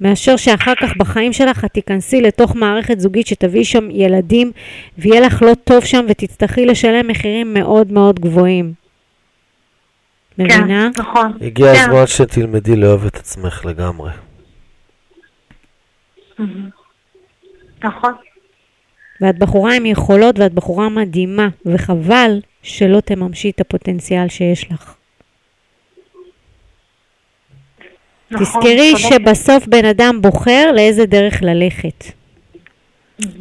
[0.00, 4.52] מאשר שאחר כך בחיים שלך את תיכנסי לתוך מערכת זוגית שתביאי שם ילדים
[4.98, 8.79] ויהיה לך לא טוב שם ותצטרכי לשלם מחירים מאוד מאוד גבוהים.
[10.40, 10.90] מבינה?
[10.94, 11.32] כן, נכון.
[11.40, 11.80] הגיע כן.
[11.80, 14.10] הזמן שתלמדי לאהוב את עצמך לגמרי.
[17.84, 18.12] נכון.
[19.20, 24.94] ואת בחורה עם יכולות ואת בחורה מדהימה, וחבל שלא תממשי את הפוטנציאל שיש לך.
[28.30, 29.08] נכון, תזכרי צודקת.
[29.08, 32.04] שבסוף בן אדם בוחר לאיזה דרך ללכת.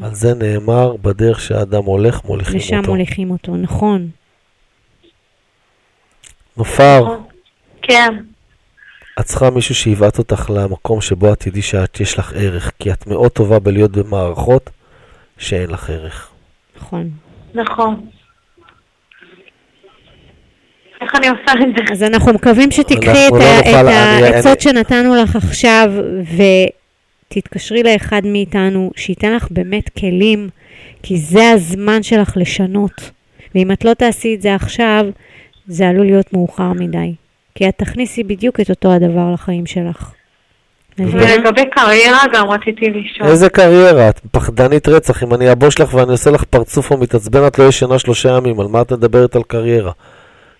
[0.02, 2.92] על זה נאמר, בדרך שהאדם הולך, מוליכים לשם אותו.
[2.92, 4.10] מוליכים אותו, נכון.
[6.60, 7.06] נופר.
[7.82, 8.13] כן,
[9.19, 13.32] את צריכה מישהו שיבעט אותך למקום שבו את תדעי שיש לך ערך, כי את מאוד
[13.32, 14.69] טובה בלהיות במערכות
[15.38, 16.30] שאין לך ערך.
[16.78, 17.10] נכון.
[17.54, 18.06] נכון.
[21.02, 21.93] איך אני עושה את זה?
[21.93, 25.91] אז אנחנו מקווים שתיקחי אנחנו את, לא את העצות שנתנו לך עכשיו
[27.28, 30.50] ותתקשרי לאחד מאיתנו שייתן לך באמת כלים,
[31.04, 33.12] כי זה הזמן שלך לשנות.
[33.56, 35.06] ואם את לא תעשי את זה עכשיו,
[35.70, 37.14] זה עלול להיות מאוחר מדי.
[37.56, 40.12] כי את תכניסי בדיוק את אותו הדבר לחיים שלך.
[41.00, 43.30] ולגבי קריירה גם רציתי לשאול.
[43.30, 44.10] איזה קריירה?
[44.10, 45.24] את פחדנית רצח.
[45.24, 48.60] אם אני אבוש לך ואני עושה לך פרצוף או מתעצבן, את לא ישנה שלושה ימים.
[48.60, 49.92] על מה את מדברת על קריירה?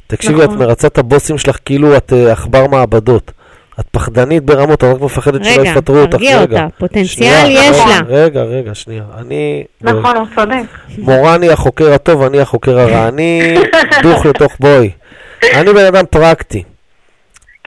[0.08, 0.60] תקשיבי, את נכון.
[0.60, 3.32] מרצה את הבוסים שלך כאילו את אה, עכבר מעבדות.
[3.80, 6.12] את פחדנית ברמות, את רק מפחדת שלא יפטרו אותך.
[6.12, 6.64] תרגיע רגע.
[6.64, 6.78] אותה.
[6.78, 8.00] פוטנציאל יש רגע, לה.
[8.08, 9.04] רגע, רגע, שנייה.
[9.18, 9.64] אני...
[9.82, 10.98] נכון, הוא צודק.
[10.98, 13.08] מורני החוקר הטוב, אני החוקר הרע.
[13.08, 13.56] אני
[14.04, 14.90] דוך לתוך בואי.
[15.54, 16.64] אני בן אדם פרקטי.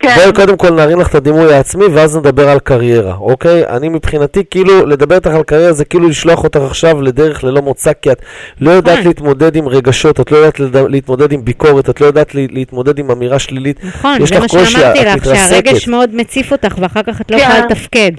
[0.03, 3.67] כן, בואי קודם כל נרים לך את הדימוי העצמי ואז נדבר על קריירה, אוקיי?
[3.69, 7.93] אני מבחינתי, כאילו, לדבר איתך על קריירה זה כאילו לשלוח אותך עכשיו לדרך ללא מוצא,
[8.03, 8.23] כי את
[8.61, 9.09] לא יודעת נכון.
[9.09, 13.11] להתמודד עם רגשות, את לא יודעת להתמודד עם ביקורת, את לא יודעת לה- להתמודד עם
[13.11, 13.85] אמירה שלילית.
[13.85, 15.25] נכון, זה מה שאמרתי לך.
[15.25, 17.43] שהרגש מאוד מציף אותך ואחר כך את לא כן.
[17.45, 18.11] יכולה לתפקד.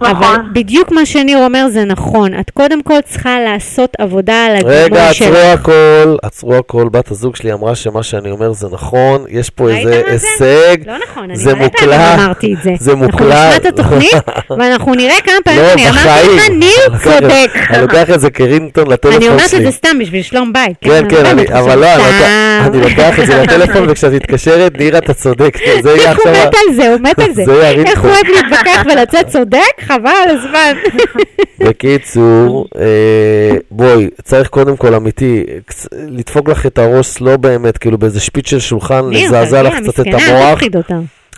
[0.00, 0.52] אבל נכון.
[0.52, 2.40] בדיוק מה שניר אומר זה נכון.
[2.40, 5.60] את קודם כל צריכה לעשות עבודה על רגע, הדימוי עצרו שלך.
[5.60, 6.88] הכל, עצרו הכל.
[6.92, 10.02] בת הזוג שלי אמרה שמה שאני אומר זה נכון, יש פה איזה?
[10.06, 10.76] הישג.
[10.86, 12.70] לא נכון, אני זה מלא פעמים מוקלט, אמרתי את זה.
[12.80, 13.26] זה אנחנו מוקלט.
[13.28, 14.12] נשמע את התוכנית,
[14.58, 16.36] ואנחנו נראה כמה פעמים לא, אני אמרתי.
[16.36, 17.50] לך, ניר אני צודק.
[17.70, 19.32] אני לוקח את זה כרינגטון לטלפון אני שלי.
[19.32, 20.76] אומרת את זה סתם בשביל שלום בית.
[20.80, 23.18] כן, כן, אני, באמת אבל לא, אני לוקח-.
[23.18, 25.58] אני את זה לטלפון, וכשאת מתקשרת, נירה, אתה צודק.
[25.82, 26.32] זה יהיה איך הוא.
[26.32, 27.44] מת על זה, הוא מת על זה.
[27.86, 28.00] איך.
[28.00, 29.89] הוא אוהב להתווכח ולצאת צודק?
[29.90, 30.72] חבל הזמן.
[31.68, 35.44] בקיצור, אה, בואי, צריך קודם כל אמיתי,
[35.92, 40.06] לדפוק לך את הראש לא באמת, כאילו באיזה שפיץ של שולחן, לזעזע לך קצת את
[40.06, 40.60] המוח.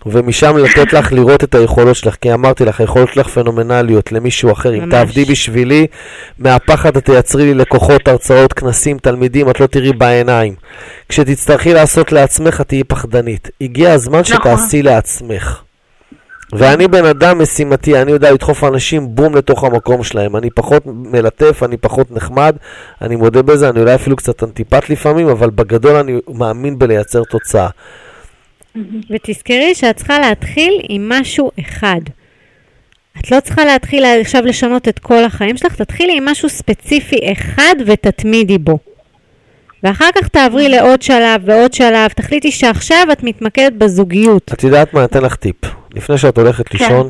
[0.06, 4.74] ומשם לתת לך לראות את היכולות שלך, כי אמרתי לך, היכולות שלך פנומנליות למישהו אחר.
[4.74, 4.90] אם ממש.
[4.90, 5.86] תעבדי בשבילי,
[6.38, 10.54] מהפחד את תייצרי לי לקוחות, הרצאות, כנסים, תלמידים, את לא תראי בעיניים.
[11.08, 13.50] כשתצטרכי לעשות לעצמך, את תהיי פחדנית.
[13.60, 14.36] הגיע הזמן נכון.
[14.36, 15.62] שתעשי לעצמך.
[16.52, 20.36] ואני בן אדם משימתי, אני יודע לדחוף אנשים בום לתוך המקום שלהם.
[20.36, 22.56] אני פחות מלטף, אני פחות נחמד,
[23.02, 27.68] אני מודה בזה, אני אולי אפילו קצת אנטיפט לפעמים, אבל בגדול אני מאמין בלייצר תוצאה.
[29.10, 32.00] ותזכרי שאת צריכה להתחיל עם משהו אחד.
[33.20, 37.74] את לא צריכה להתחיל עכשיו לשנות את כל החיים שלך, תתחילי עם משהו ספציפי אחד
[37.86, 38.78] ותתמידי בו.
[39.82, 44.50] ואחר כך תעברי לעוד שלב ועוד שלב, תחליטי שעכשיו את מתמקדת בזוגיות.
[44.52, 45.04] את יודעת מה?
[45.04, 45.56] אתן לך טיפ.
[45.94, 46.78] לפני שאת הולכת כן.
[46.78, 47.08] לישון,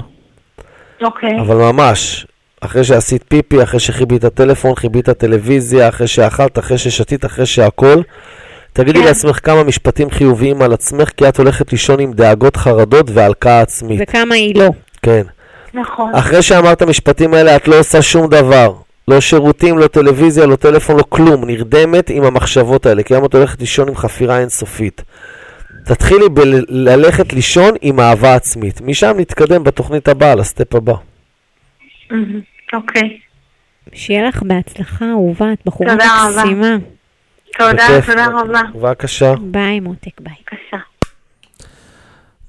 [1.03, 1.41] אוקיי.
[1.41, 2.27] אבל ממש,
[2.61, 8.01] אחרי שעשית פיפי, אחרי שחיבית טלפון, חיבית טלוויזיה, אחרי שאכלת, אחרי ששתית, אחרי שהכל,
[8.73, 9.05] תגידי כן.
[9.05, 14.01] לעצמך כמה משפטים חיוביים על עצמך, כי את הולכת לישון עם דאגות, חרדות והלקאה עצמית.
[14.03, 14.69] וכמה היא לא.
[15.03, 15.23] כן.
[15.75, 16.15] נכון.
[16.15, 18.73] אחרי שאמרת המשפטים האלה, את לא עושה שום דבר.
[19.09, 21.45] לא שירותים, לא טלוויזיה, לא טלפון, לא כלום.
[21.45, 25.03] נרדמת עם המחשבות האלה, כי היום את הולכת לישון עם חפירה אינסופית.
[25.85, 28.81] תתחילי בללכת לישון עם אהבה עצמית.
[28.81, 30.95] משם נתקדם בתוכנית הבאה, לסטפ הבא.
[32.11, 32.41] מהמם.
[32.73, 33.19] אוקיי.
[33.95, 36.43] שיהיה לך בהצלחה, אהובה, את בחורה תודה רבה.
[36.43, 36.77] מקסימה.
[37.59, 37.87] תודה.
[38.07, 38.61] תודה רבה.
[38.75, 39.35] בבקשה.
[39.41, 40.35] ביי מותק, ביי.
[40.53, 40.77] בבקשה.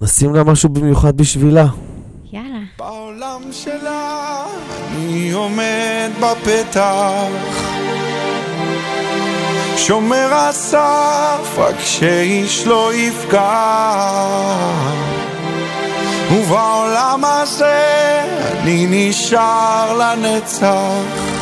[0.02, 1.66] נשים לה משהו במיוחד בשבילה.
[2.78, 4.46] בעולם שלה
[4.92, 7.28] אני עומד בפתח?
[9.78, 13.84] שומר הסף רק שאיש לא יפגע.
[16.32, 18.22] ובעולם הזה
[18.62, 21.34] אני נשאר לנצח.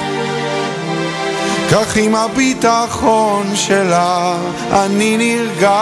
[1.71, 4.37] כך עם הביטחון שלה
[4.71, 5.81] אני נרגע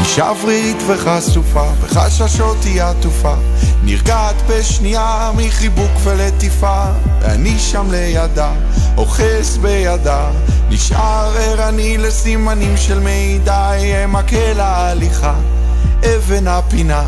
[0.00, 3.34] אישה אוורירית וחשופה, בחששות היא עטופה,
[3.84, 6.84] נרגעת בשנייה מחיבוק ולטיפה,
[7.20, 8.52] ואני שם לידה,
[8.96, 10.30] אוחז בידה,
[10.70, 15.34] נשאר ערני לסימנים של מידע, אהיה מקל ההליכה,
[16.04, 17.02] אבן הפינה,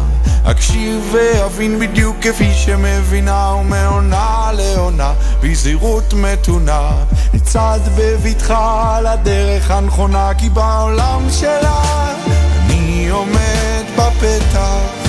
[0.45, 6.91] אקשיב ואבין בדיוק כפי שמבינה, ומעונה לעונה, בזהירות מתונה,
[7.35, 12.13] נצעד בבטחה על הדרך הנכונה, כי בעולם שלה
[13.13, 15.03] עומד בפתח.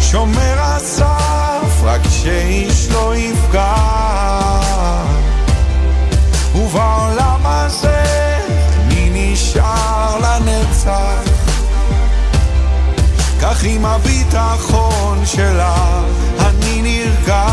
[0.00, 3.74] שומר הסף רק שאיש לא יפגע.
[6.54, 8.04] ובעולם הזה
[8.88, 11.32] מי נשאר לנצח.
[13.40, 16.02] כך עם הביטחון שלה
[16.38, 17.46] אני נרגע.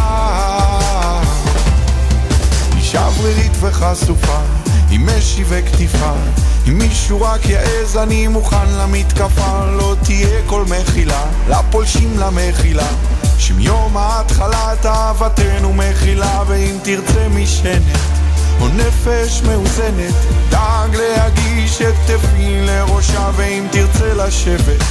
[2.76, 4.59] אישה ברירית וחשופה.
[5.18, 6.12] משי וכתיפה,
[6.68, 12.88] אם מישהו רק יעז אני מוכן למתקפה, לא תהיה כל מחילה, לפולשים למחילה.
[13.38, 18.00] שמיום ההתחלת אהבתנו מכילה, ואם תרצה משענת
[18.62, 20.14] או נפש מאוזנת,
[20.50, 24.84] דאג להגיש את תפי לראשה, ואם תרצה לשבת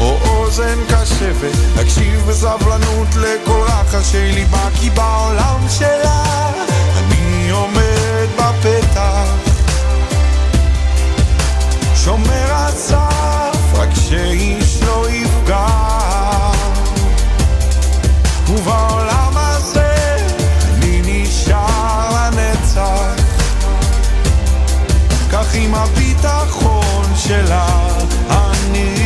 [0.00, 6.50] או אוזן קשבת, להקשיב בסבלנות לכל רחשי ליבה, כי בעולם שלה
[6.98, 9.47] אני עומד בפתח,
[12.04, 15.66] שומר הסף, רק שאיש לא יפגע.
[18.48, 20.16] ובעולם הזה
[20.74, 23.24] אני נשאר לנצח,
[25.32, 27.66] כך עם הביטחון שלה
[28.30, 28.97] אני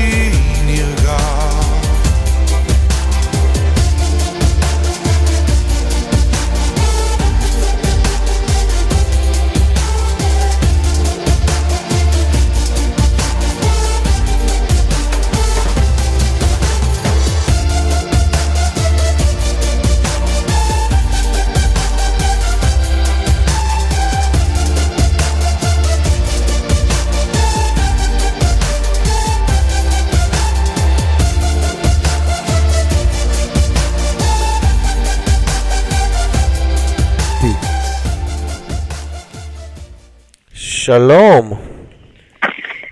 [40.85, 41.51] שלום,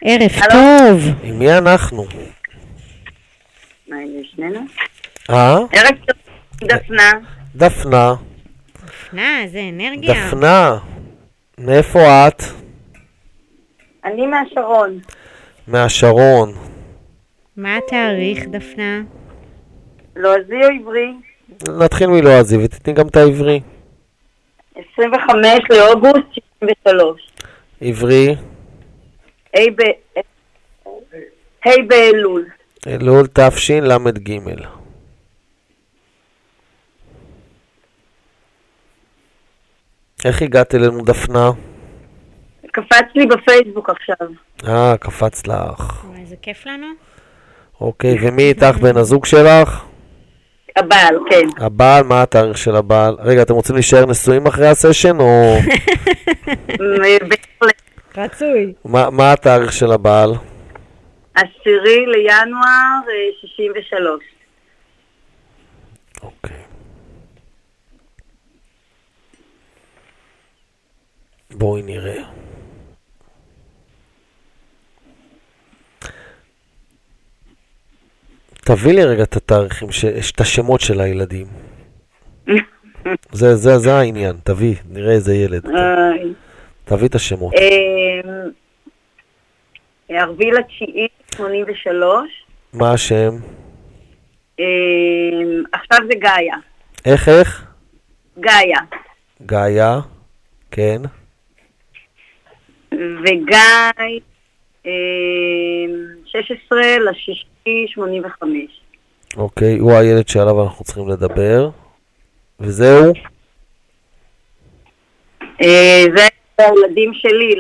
[0.04, 1.00] ערב טוב.
[1.22, 2.04] עם מי אנחנו?
[3.88, 4.60] מה, עם שנינו?
[5.30, 5.54] אה?
[5.54, 6.16] ערב טוב,
[6.68, 7.10] דפנה.
[7.56, 8.14] דפנה.
[8.84, 10.14] דפנה, איזה אנרגיה.
[10.14, 10.76] דפנה,
[11.58, 12.42] מאיפה את?
[14.04, 14.98] אני מהשרון.
[15.68, 16.52] מהשרון.
[17.56, 19.00] מה התאריך, דפנה?
[20.16, 21.12] לועזי או עברי?
[21.84, 23.60] נתחיל מלועזי ותתני גם את העברי.
[24.94, 27.30] 25 לאוגוסט 63.
[27.80, 28.34] עברי,
[31.64, 32.46] ה' באלול.
[32.86, 34.38] אלול תשל"ג.
[40.24, 41.50] איך הגעת אלינו דפנה?
[42.72, 44.28] קפץ לי בפייסבוק עכשיו.
[44.68, 46.04] אה, קפץ לך.
[46.04, 46.86] וואי, איזה כיף לנו.
[47.80, 49.84] אוקיי, ומי איתך בן הזוג שלך?
[50.76, 51.64] הבעל, כן.
[51.64, 53.16] הבעל, מה התאריך של הבעל?
[53.18, 55.56] רגע, אתם רוצים להישאר נשואים אחרי הסשן, או...
[58.16, 58.72] רצוי.
[58.84, 60.30] מה, מה התאריך של הבעל?
[61.34, 64.22] עשירי לינואר אה, 63.
[66.22, 66.56] אוקיי.
[71.50, 72.22] בואי נראה.
[78.64, 79.88] תביא לי רגע את התאריכים.
[80.34, 81.46] את השמות של הילדים.
[83.32, 85.66] זה, זה, זה העניין, תביא, נראה איזה ילד.
[85.66, 86.32] איי.
[86.84, 87.54] תביא את השמות.
[87.54, 88.20] אה,
[90.08, 92.44] ערבי לתשיעי 83.
[92.72, 93.30] מה השם?
[94.60, 94.64] אה,
[95.72, 96.56] עכשיו זה גאיה.
[97.04, 97.66] איך, איך?
[98.40, 98.80] גאיה.
[99.46, 100.00] גאיה,
[100.70, 101.02] כן.
[102.92, 104.20] וגיא,
[104.86, 104.90] אה,
[106.26, 106.78] 16
[107.10, 108.80] לשישי 85.
[109.36, 111.70] אוקיי, הוא הילד שעליו אנחנו צריכים לדבר.
[112.60, 113.12] וזהו?
[115.62, 116.22] אה, זה
[116.58, 117.54] הילדים שלי,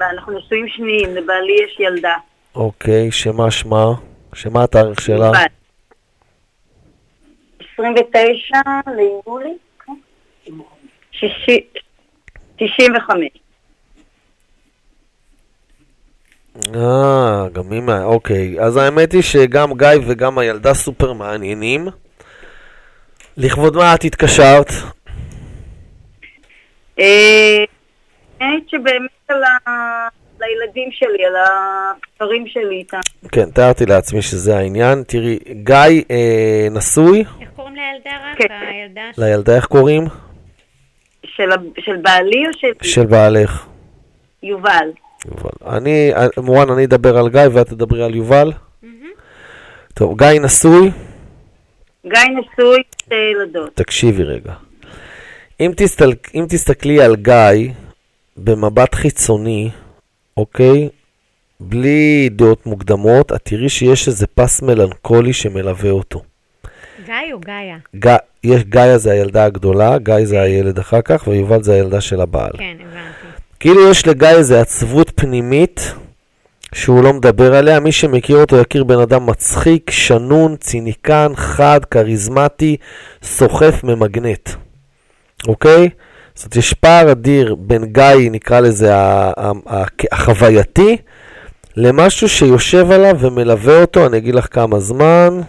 [0.00, 2.14] אנחנו נשואים שניים, לבעלי יש ילדה.
[2.54, 3.84] אוקיי, שמה שמה?
[4.34, 5.30] שמה התאריך שלה?
[5.30, 5.50] בת.
[7.74, 8.58] 29
[8.96, 9.54] ליולי,
[9.86, 9.92] כן.
[11.12, 11.66] שישי-
[12.58, 13.28] 95.
[16.74, 18.04] אה, גם מה...
[18.04, 18.60] אוקיי.
[18.60, 21.88] אז האמת היא שגם גיא וגם הילדה סופר מעניינים.
[23.36, 24.70] לכבוד מה את התקשרת?
[27.00, 27.64] אה,
[28.40, 30.08] האמת שבאמת על ה-
[30.40, 33.00] לילדים שלי, על הקשרים שלי איתם.
[33.32, 35.02] כן, תיארתי לעצמי שזה העניין.
[35.06, 35.74] תראי, גיא
[36.10, 38.38] אה, נשוי, איך קוראים לילדה רק?
[38.38, 38.54] כן.
[38.70, 39.18] הילדה ש...
[39.18, 40.04] לילדה איך קוראים?
[41.24, 41.50] של,
[41.80, 43.66] של בעלי או של של בעלך.
[44.42, 44.88] יובל?
[45.24, 45.76] יובל.
[45.76, 48.52] אני, מורן, אני אדבר על גיא ואת תדברי על יובל.
[48.82, 49.06] מהמם.
[49.94, 50.90] טוב, גיא נשוי,
[52.06, 53.70] גיא נשוי, שתי ילדות.
[53.74, 54.52] תקשיבי רגע.
[55.60, 56.12] אם, תסתל...
[56.34, 57.72] אם תסתכלי על גיא
[58.36, 59.70] במבט חיצוני,
[60.36, 60.88] אוקיי?
[61.60, 66.22] בלי דעות מוקדמות, את תראי שיש איזה פס מלנכולי שמלווה אותו.
[67.06, 67.76] גיא או גאיה?
[67.98, 68.16] ג...
[68.44, 72.52] יש, גאיה זה הילדה הגדולה, גיא זה הילד אחר כך, ויובל זה הילדה של הבעל.
[72.58, 73.15] כן, הבנתי.
[73.60, 75.94] כאילו יש לגיא איזה עצבות פנימית
[76.74, 77.80] שהוא לא מדבר עליה.
[77.80, 82.76] מי שמכיר אותו יכיר בן אדם מצחיק, שנון, ציניקן, חד, כריזמטי,
[83.22, 84.50] סוחף, ממגנט.
[85.48, 85.88] אוקיי?
[86.34, 88.92] זאת אומרת, יש פער אדיר בין גיא, נקרא לזה,
[90.12, 90.96] החווייתי,
[91.76, 95.40] למשהו שיושב עליו ומלווה אותו, אני אגיד לך כמה זמן.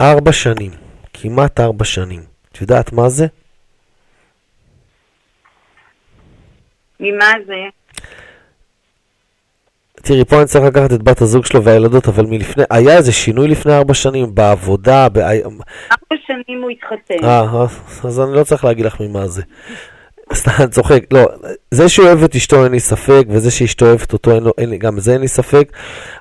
[0.00, 0.70] ארבע שנים.
[1.12, 2.22] כמעט ארבע שנים.
[2.52, 3.26] את יודעת מה זה?
[7.00, 7.54] ממה זה?
[10.02, 13.48] תראי, פה אני צריך לקחת את בת הזוג שלו והילדות, אבל מלפני, היה איזה שינוי
[13.48, 15.18] לפני ארבע שנים בעבודה, ב...
[15.18, 17.24] ארבע שנים הוא התחתן.
[17.24, 17.66] אה,
[18.04, 19.42] אז אני לא צריך להגיד לך ממה זה.
[20.34, 21.00] סתם, צוחק.
[21.10, 21.28] לא,
[21.70, 24.70] זה שהוא אוהב את אשתו אין לי ספק, וזה שאשתו אוהבת אותו, אין לו, אין
[24.70, 25.72] לי, גם בזה אין לי ספק.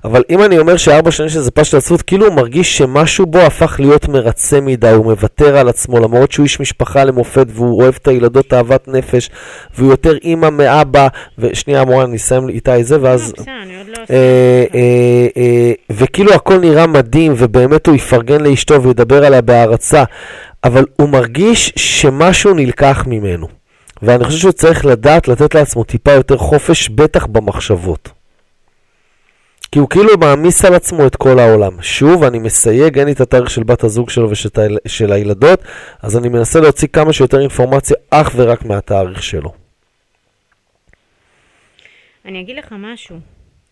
[0.03, 3.75] אבל אם אני אומר שארבע שנים שזה פשט עצבות, כאילו הוא מרגיש שמשהו בו הפך
[3.79, 8.07] להיות מרצה מדי, הוא מוותר על עצמו, למרות שהוא איש משפחה למופת, והוא אוהב את
[8.07, 9.29] הילדות אהבת נפש,
[9.77, 11.07] והוא יותר אימא מאבא,
[11.37, 13.33] ושנייה, אמורה, אני אסיים איתה את זה, ואז...
[13.37, 14.13] עוד לא אה, עושה...
[14.75, 20.03] אה, אה, וכאילו הכל נראה מדהים, ובאמת הוא יפרגן לאשתו וידבר עליה בהערצה,
[20.63, 23.58] אבל הוא מרגיש שמשהו נלקח ממנו.
[24.01, 28.09] ואני חושב שהוא צריך לדעת לתת לעצמו טיפה יותר חופש, בטח במחשבות.
[29.71, 31.81] כי הוא כאילו מעמיס על עצמו את כל העולם.
[31.81, 35.59] שוב, אני מסייג, אין לי את התאריך של בת הזוג שלו ושל הילדות,
[36.01, 39.53] אז אני מנסה להוציא כמה שיותר אינפורמציה אך ורק מהתאריך שלו.
[42.25, 43.19] אני אגיד לך משהו,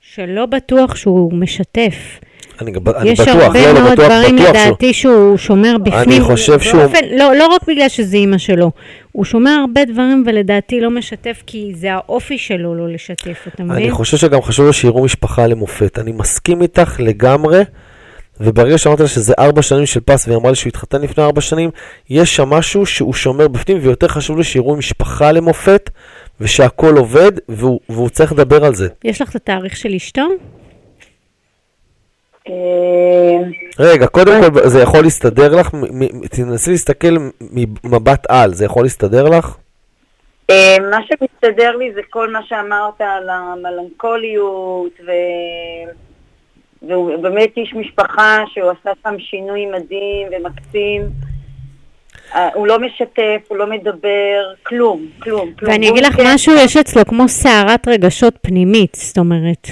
[0.02, 2.20] שלא בטוח שהוא משתף.
[2.62, 4.66] אני, אני יש בטוח, הרבה לא, לא מאוד בטוח, דברים בטוח שהוא...
[4.68, 6.24] לדעתי שהוא שומר בפנים.
[6.24, 8.72] חושב שהוא- באופן, לא, לא רק בגלל שזה אימא שלו,
[9.12, 13.76] הוא שומר הרבה דברים ולדעתי לא משתף כי זה האופי שלו לא לשתף, אתה מבין?
[13.78, 16.00] אני חושב שגם חשוב לו שיראו משפחה למופת.
[16.00, 17.62] אני מסכים איתך לגמרי,
[18.40, 21.42] וברגע שאמרת לה שזה ארבע שנים של פס, והיא אמרה לי שהוא התחתן לפני ארבע
[21.42, 21.70] שנים,
[22.10, 25.90] יש שם משהו שהוא שומר בפנים, ויותר חשוב לי שיראו משפחה למופת,
[26.42, 28.88] ושהכול עובד, והוא, והוא צריך לדבר על זה.
[29.04, 30.22] יש לך את התאריך של אשתו?
[32.50, 33.38] אה,
[33.80, 35.70] רגע, קודם כל, זה יכול להסתדר לך?
[36.32, 37.16] תנסי להסתכל
[37.84, 39.58] ממבט על, זה יכול להסתדר לך?
[40.50, 45.12] אה, מה שמסתדר לי זה כל מה שאמרת על המלנכוליות, ו...
[46.88, 51.02] והוא באמת איש משפחה שהוא עשה שם שינוי מדהים ומקסים.
[52.36, 55.72] אה, הוא לא משתף, הוא לא מדבר, כלום, כלום, כלום.
[55.72, 59.68] ואני אגיד לך כן- משהו, יש אצלו כמו סערת רגשות פנימית, זאת אומרת,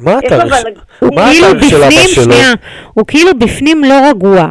[0.00, 2.24] מה מה כאילו של אבא בפנים, שלו?
[2.24, 2.52] שנייה,
[2.94, 4.48] הוא כאילו בפנים לא רגוע.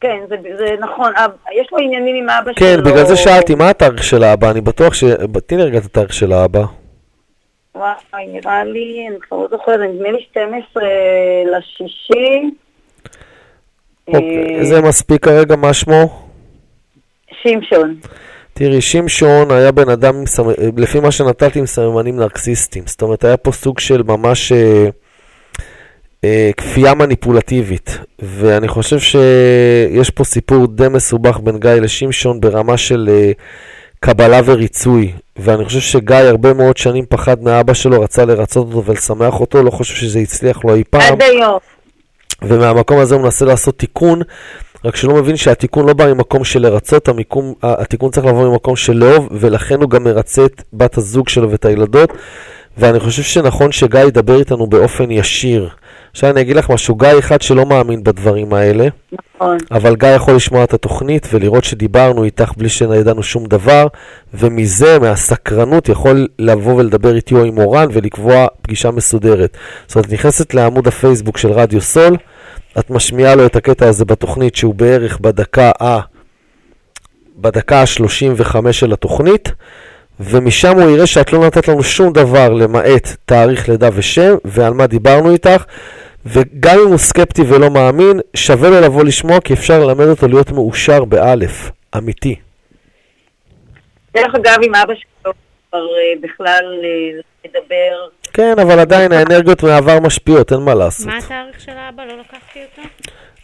[0.00, 1.30] כן, זה, זה נכון, אב,
[1.60, 2.84] יש לו עניינים עם אבא כן, שלו.
[2.84, 4.50] בגלל זה שאלתי, מה התאריך של האבא?
[4.50, 5.04] אני בטוח ש...
[5.46, 6.62] תני לי רגע את התאריך של האבא.
[7.74, 10.82] וואי, נראה לי, אני כבר לא זוכרת, נדמה לי 12
[11.52, 12.50] לשישי.
[14.08, 16.28] אוקיי, אה, זה מספיק כרגע, מה שמו?
[17.42, 17.96] שמשון.
[18.54, 20.44] תראי, שמשון היה בן אדם, עם סמ...
[20.76, 22.84] לפי מה שנתתי, עם סממנים נרקסיסטיים.
[22.86, 24.88] זאת אומרת, היה פה סוג של ממש אה,
[26.24, 27.98] אה, כפייה מניפולטיבית.
[28.18, 33.32] ואני חושב שיש פה סיפור די מסובך בין גיא לשמשון ברמה של אה,
[34.00, 35.12] קבלה וריצוי.
[35.36, 39.70] ואני חושב שגיא הרבה מאוד שנים פחד מאבא שלו, רצה לרצות אותו ולשמח אותו, לא
[39.70, 41.12] חושב שזה הצליח לו אי פעם.
[41.12, 41.58] עד היום.
[42.42, 44.22] ומהמקום הזה הוא מנסה לעשות תיקון,
[44.84, 48.92] רק שלא מבין שהתיקון לא בא ממקום של לרצות, המיקום, התיקון צריך לבוא ממקום של
[48.92, 52.12] לאהוב, ולכן הוא גם מרצה את בת הזוג שלו ואת הילדות,
[52.78, 55.68] ואני חושב שנכון שגיא ידבר איתנו באופן ישיר.
[56.12, 59.56] עכשיו אני אגיד לך משהו, גיא אחד שלא מאמין בדברים האלה, נכון.
[59.70, 63.86] אבל גיא יכול לשמוע את התוכנית ולראות שדיברנו איתך בלי שידענו שום דבר,
[64.34, 69.56] ומזה, מהסקרנות, יכול לבוא ולדבר איתי או עם אורן ולקבוע פגישה מסודרת.
[69.86, 72.16] זאת אומרת, נכנסת לעמוד הפייסבוק של רדיו סול,
[72.78, 76.00] את משמיעה לו את הקטע הזה בתוכנית שהוא בערך בדקה ה...
[77.36, 79.48] בדקה ה-35 של התוכנית,
[80.20, 84.86] ומשם הוא יראה שאת לא נתת לנו שום דבר למעט תאריך לידה ושם, ועל מה
[84.86, 85.64] דיברנו איתך,
[86.26, 90.50] וגם אם הוא סקפטי ולא מאמין, שווה לו לבוא לשמוע, כי אפשר ללמד אותו להיות
[90.50, 92.34] מאושר באלף, אמיתי.
[94.14, 95.32] דרך אגב, עם אבא שלו
[95.70, 98.08] כבר אה, בכלל אה, לדבר.
[98.32, 101.06] כן, אבל עדיין האנרגיות מהעבר משפיעות, אין מה לעשות.
[101.06, 102.04] מה התאריך של האבא?
[102.04, 102.88] לא לקחתי אותו?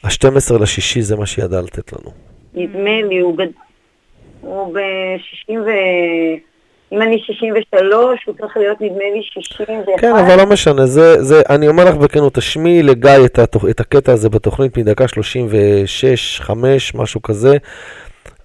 [0.05, 2.11] ה-12 לשישי זה מה שידע לתת לנו.
[2.55, 3.47] נדמה לי, הוא, גד...
[4.41, 5.71] הוא ב-60 ו...
[6.93, 10.01] אם אני 63, הוא צריך להיות נדמה לי 61.
[10.01, 13.81] כן, אבל לא משנה, זה, זה, אני אומר לך בכנות, תשמיעי לגיא את, התוכ, את
[13.81, 17.57] הקטע הזה בתוכנית מדקה 36, 5, משהו כזה.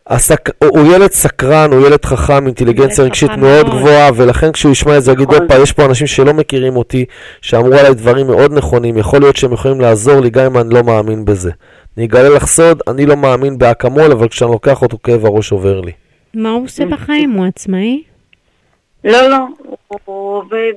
[0.07, 0.49] הסק...
[0.63, 3.77] הוא ילד סקרן, הוא ילד חכם, אינטליגנציה ילד רגשית מאוד מאוד.
[3.77, 5.41] גבוהה, ולכן כשהוא ישמע את זה, יגיד, נכון.
[5.41, 7.05] הופה, יש פה אנשים שלא מכירים אותי,
[7.41, 10.83] שאמרו עליי דברים מאוד נכונים, יכול להיות שהם יכולים לעזור לי גם אם אני לא
[10.83, 11.51] מאמין בזה.
[11.97, 15.81] אני אגלה לך סוד, אני לא מאמין באקמול, אבל כשאני לוקח אותו, כאב הראש עובר
[15.81, 15.91] לי.
[16.33, 17.31] מה הוא עושה בחיים?
[17.31, 18.03] הוא עצמאי?
[19.03, 19.45] לא, לא,
[20.05, 20.73] עובד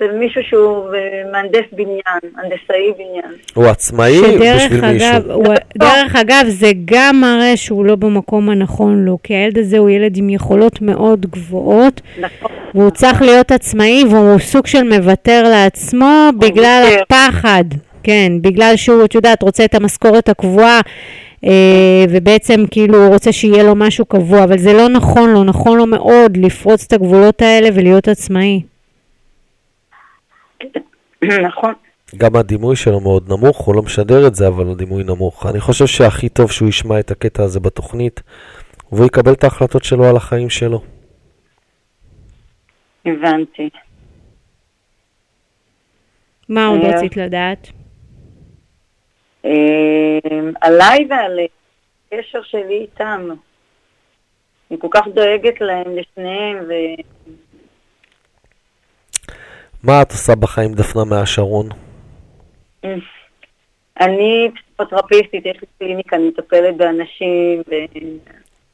[0.00, 3.34] אצל מישהו שהוא אה, מהנדס בניין, הנדסאי בניין.
[3.54, 5.32] הוא עצמאי בשביל אגב, מישהו.
[5.32, 9.90] הוא, דרך אגב, זה גם מראה שהוא לא במקום הנכון לו, כי הילד הזה הוא
[9.90, 12.50] ילד עם יכולות מאוד גבוהות, נכון.
[12.74, 17.02] והוא צריך להיות עצמאי, והוא סוג של מוותר לעצמו בגלל ויתר.
[17.02, 17.64] הפחד.
[18.02, 20.80] כן, בגלל שהוא, את יודעת, רוצה את המשכורת הקבועה,
[21.44, 25.78] אה, ובעצם כאילו הוא רוצה שיהיה לו משהו קבוע, אבל זה לא נכון לו, נכון
[25.78, 28.60] לו מאוד לפרוץ את הגבולות האלה ולהיות עצמאי.
[31.48, 31.74] נכון.
[32.16, 35.46] גם הדימוי שלו מאוד נמוך, הוא לא משדר את זה, אבל הדימוי נמוך.
[35.46, 38.20] אני חושב שהכי טוב שהוא ישמע את הקטע הזה בתוכנית,
[38.92, 40.82] והוא יקבל את ההחלטות שלו על החיים שלו.
[43.06, 43.70] הבנתי.
[46.48, 46.96] מה עוד אה.
[46.96, 47.68] רצית לדעת?
[49.44, 49.50] אה,
[50.60, 51.38] עליי ועל
[52.12, 53.28] הקשר שלי איתם.
[54.70, 56.72] אני כל כך דואגת להם, לשניהם, ו...
[59.82, 61.68] מה את עושה בחיים, דפנה מהשרון?
[64.00, 67.62] אני פסיכותרפיסטית, יש לי קליניקה, אני מטפלת באנשים,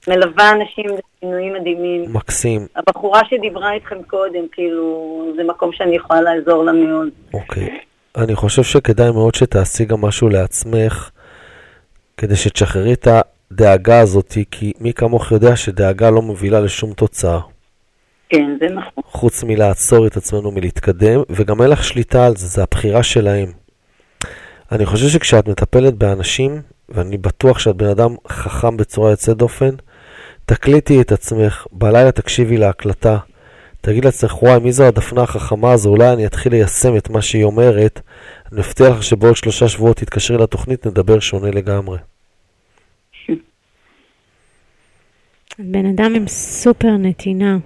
[0.09, 2.13] ומלווה אנשים לשינויים מדהימים.
[2.13, 2.67] מקסים.
[2.77, 7.09] הבחורה שדיברה איתכם קודם, כאילו, זה מקום שאני יכולה לעזור לה מאוד.
[7.35, 7.79] אוקיי.
[8.17, 11.11] אני חושב שכדאי מאוד שתעשי גם משהו לעצמך,
[12.17, 17.41] כדי שתשחררי את הדאגה הזאת, כי מי כמוך יודע שדאגה לא מובילה לשום תוצאה,
[18.29, 19.05] כן, זה נכון.
[19.07, 23.53] חוץ מלעצור את עצמנו מלהתקדם, וגם אין לך שליטה על זה, זה הבחירה שלהם.
[24.73, 29.71] אני חושב שכשאת מטפלת באנשים, ואני בטוח שאת בן אדם חכם בצורה יוצאת דופן,
[30.45, 33.19] תקליטי את עצמך, בלילה תקשיבי להקלטה,
[33.81, 35.91] תגיד לעצמך, וואי, מי זו הדפנה החכמה הזו?
[35.91, 38.01] אולי אני אתחיל ליישם את מה שהיא אומרת.
[38.53, 41.99] אני מבטיח לך שבעוד שלושה שבועות תתקשרי לתוכנית, נדבר שונה לגמרי.
[45.59, 47.57] בן אדם עם סופר נתינה.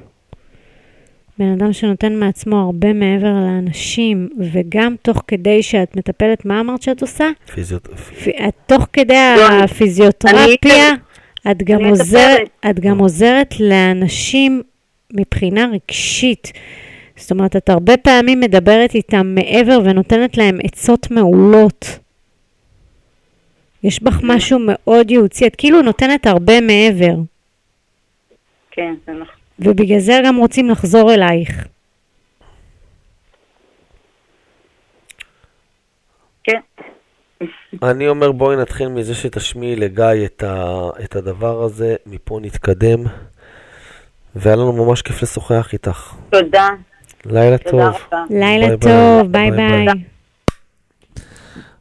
[1.41, 7.03] בן אדם שנותן מעצמו הרבה מעבר לאנשים, וגם תוך כדי שאת מטפלת, מה אמרת שאת
[7.03, 7.31] עושה?
[7.55, 7.87] פיזיות...
[7.87, 10.91] פ- את תוך כדי לא, הפיזיותרפיה,
[11.51, 12.49] את גם מטפלת.
[12.71, 14.63] את גם עוזרת לאנשים
[15.13, 16.53] מבחינה רגשית.
[17.17, 21.99] זאת אומרת, את הרבה פעמים מדברת איתם מעבר ונותנת להם עצות מעולות.
[23.85, 27.15] יש בך משהו מאוד ייעוצי, את כאילו נותנת הרבה מעבר,
[28.71, 29.40] כן, זה נכון.
[29.61, 31.67] ובגלל זה גם רוצים לחזור אלייך.
[36.45, 36.61] כן.
[37.83, 40.89] אני אומר, בואי נתחיל מזה שתשמיעי לגיא את, ה...
[41.05, 43.05] את הדבר הזה, מפה נתקדם,
[44.35, 46.15] והיה לנו ממש כיף לשוחח איתך.
[46.31, 46.69] תודה.
[47.25, 48.03] לילה תודה טוב.
[48.13, 48.25] רבה.
[48.31, 49.51] לילה ביי טוב, ביי.
[49.51, 50.05] ביי ביי ביי.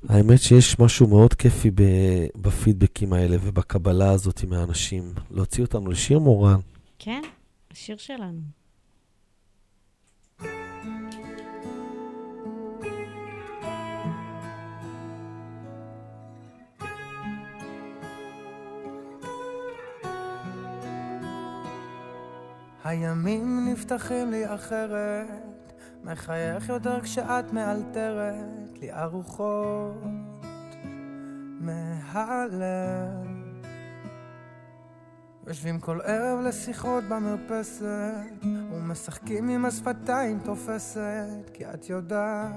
[0.10, 1.82] האמת שיש משהו מאוד כיפי ב...
[2.36, 5.04] בפידבקים האלה ובקבלה הזאת מהאנשים.
[5.32, 6.60] להוציא אותנו לשיר מורן.
[7.00, 7.22] כן,
[7.72, 8.42] השיר שלנו.
[22.84, 30.04] הימים נפתחים לי אחרת, מחייך יותר כשאת מאלתרת לי ארוחות
[31.60, 33.29] מהלב.
[35.50, 42.52] יושבים כל ערב לשיחות במרפסת, ומשחקים עם השפתיים תופסת, כי את יודעת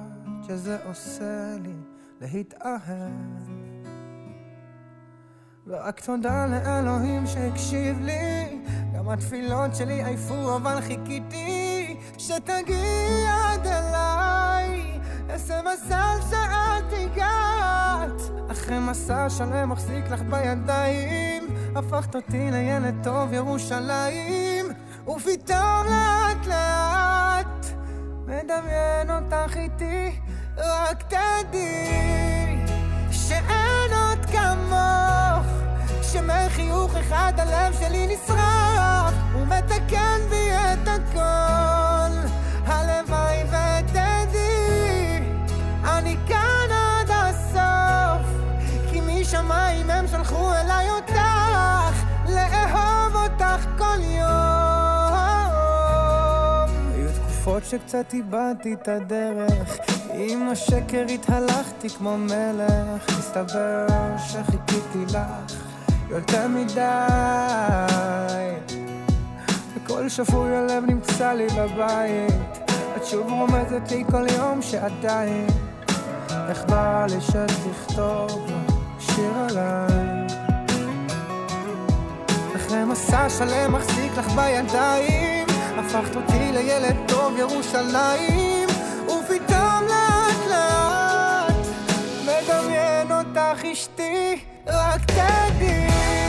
[0.47, 1.74] שזה עושה לי
[2.20, 3.12] להתאהב.
[5.66, 8.62] ורק תודה לאלוהים שהקשיב לי
[8.95, 19.30] גם התפילות שלי עייפו אבל חיכיתי שתגיעי עד אליי איזה מזל שאת הגעת אחרי מסע
[19.30, 21.41] שלם מחזיק לך בידיים
[21.76, 24.66] הפכת אותי לילד טוב ירושלים
[25.06, 27.66] ופתאום לאט לאט
[28.26, 30.18] מדמיין אותך איתי
[30.58, 32.66] רק תדעי
[33.10, 35.46] שאין עוד כמוך
[36.02, 41.81] שמחיוך אחד הלב שלי נשרף ומתקן בי את הכל
[57.43, 59.78] תקופות שקצת איבדתי את הדרך.
[60.14, 63.18] עם השקר התהלכתי כמו מלך.
[63.18, 63.86] מסתבר
[64.18, 65.62] שחיכיתי לך
[66.11, 66.82] יותר מדי.
[69.76, 72.70] וכל שפוי הלב נמצא לי בבית.
[72.97, 75.47] את שוב רומזת לי כל יום שעדיין
[76.49, 78.51] איך בא לי שתכתוב
[78.99, 80.26] שיר עליי.
[82.57, 85.31] אחרי מסע שלם מחזיק לך בידיים
[85.86, 88.68] הפכת אותי לילד טוב ירושלים,
[89.04, 91.66] ופתאום לאט לאט
[92.22, 96.21] מדמיין אותך אשתי, רק תדעי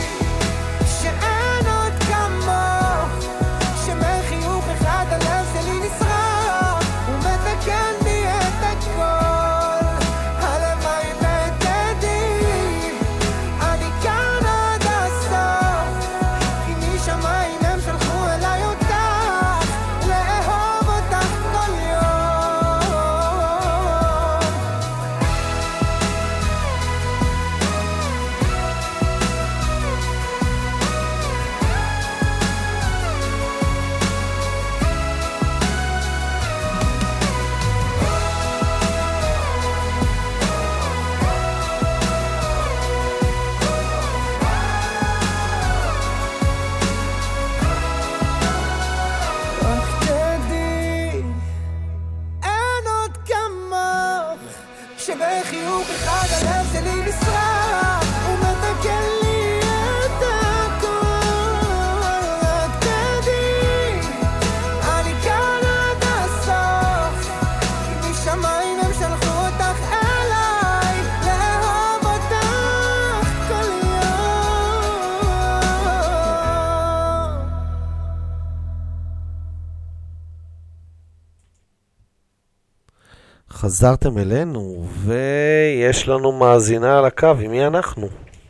[83.64, 88.08] חזרתם אלינו, ויש לנו מאזינה על הקו, עם מי אנחנו?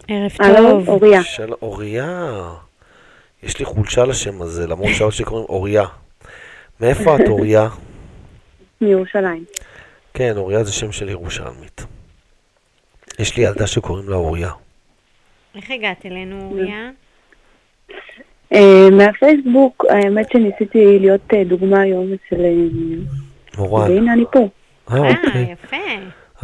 [0.09, 0.89] ערב טוב.
[0.89, 1.23] אוריה.
[1.23, 2.31] של אוריה.
[3.43, 5.85] יש לי חולשה לשם הזה, למרות שהאוד שלי קוראים אוריה.
[6.81, 7.69] מאיפה את אוריה?
[8.81, 9.45] מירושלים.
[10.15, 11.85] כן, אוריה זה שם של ירושלמית.
[13.19, 14.51] יש לי ילדה שקוראים לה אוריה.
[15.57, 16.91] איך הגעת אלינו, אוריה?
[18.55, 22.41] אה, מהפייסבוק, האמת שניסיתי להיות אה, דוגמה היום אצל...
[22.45, 22.51] אה,
[23.59, 23.91] מורן.
[23.91, 24.49] והנה אני פה.
[24.91, 25.53] אה, אה, אוקיי.
[25.53, 25.77] יפה.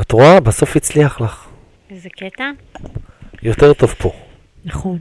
[0.01, 0.41] את רואה?
[0.41, 1.49] בסוף הצליח לך.
[1.91, 2.51] איזה קטע?
[3.43, 4.13] יותר טוב פה.
[4.65, 4.99] נכון.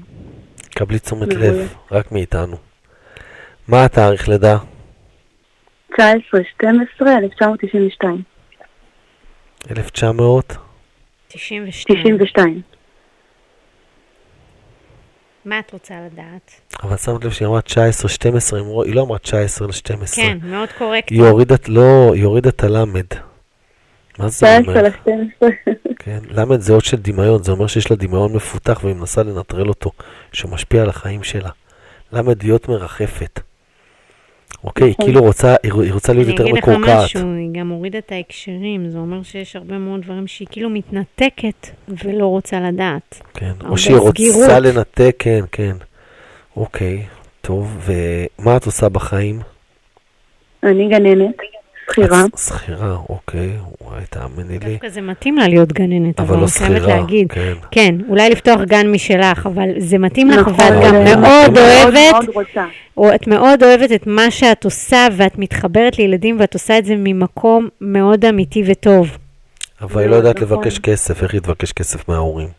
[0.70, 1.28] קבלי תשומת.
[1.34, 2.58] לב, רק מאיתנו.
[3.68, 4.58] מה התאריך לידה?
[5.94, 6.00] 19-12-1992.
[9.72, 10.58] 1900?
[11.28, 12.18] 92.
[12.18, 12.62] 92.
[15.46, 16.62] מה את רוצה לדעת?
[16.84, 20.16] אבל שמת לב שהיא אמרה 19, 12, היא לא אמרה 19 ל-12.
[20.16, 21.12] כן, מאוד קורקט.
[21.12, 23.06] היא הורידה, את- לא, היא הורידה את הלמד.
[24.20, 24.84] מה זה 19 אומר?
[24.84, 25.48] ל-12.
[26.00, 29.68] כן, למד זה אות של דמיון, זה אומר שיש לה דמיון מפותח והיא מנסה לנטרל
[29.68, 29.92] אותו,
[30.32, 31.50] שמשפיע על החיים שלה.
[32.14, 33.40] למד להיות מרחפת.
[34.64, 35.06] אוקיי, היא נכון.
[35.06, 37.04] כאילו רוצה, היא רוצה להיות אני יותר אגיד לך מקורקעת.
[37.04, 41.68] משהו, היא גם הורידה את ההקשרים, זה אומר שיש הרבה מאוד דברים שהיא כאילו מתנתקת
[41.88, 43.22] ולא רוצה לדעת.
[43.34, 44.60] כן, או שהיא רוצה.
[44.60, 45.76] לנתק, כן, כן.
[46.58, 47.06] אוקיי,
[47.42, 47.90] טוב,
[48.40, 49.40] ומה את עושה בחיים?
[50.64, 51.36] אני גננת,
[51.92, 52.24] שכירה.
[52.38, 53.50] שכירה, אוקיי,
[53.82, 54.72] וואי, תאמיני לי.
[54.72, 57.32] דווקא זה מתאים לה להיות גננת, אבל לא אני חייבת שכירה, להגיד.
[57.32, 57.54] כן.
[57.72, 62.14] כן, אולי לפתוח גן משלך, אבל זה מתאים לך, נכון, ואת גם זה מאוד אוהבת,
[62.14, 62.66] מאוד רוצה.
[62.98, 66.96] או את מאוד אוהבת את מה שאת עושה, ואת מתחברת לילדים, ואת עושה את זה
[66.98, 69.18] ממקום מאוד אמיתי וטוב.
[69.82, 70.58] אבל היא לא יודעת נכון.
[70.58, 72.59] לבקש כסף, איך היא תבקש כסף מההורים?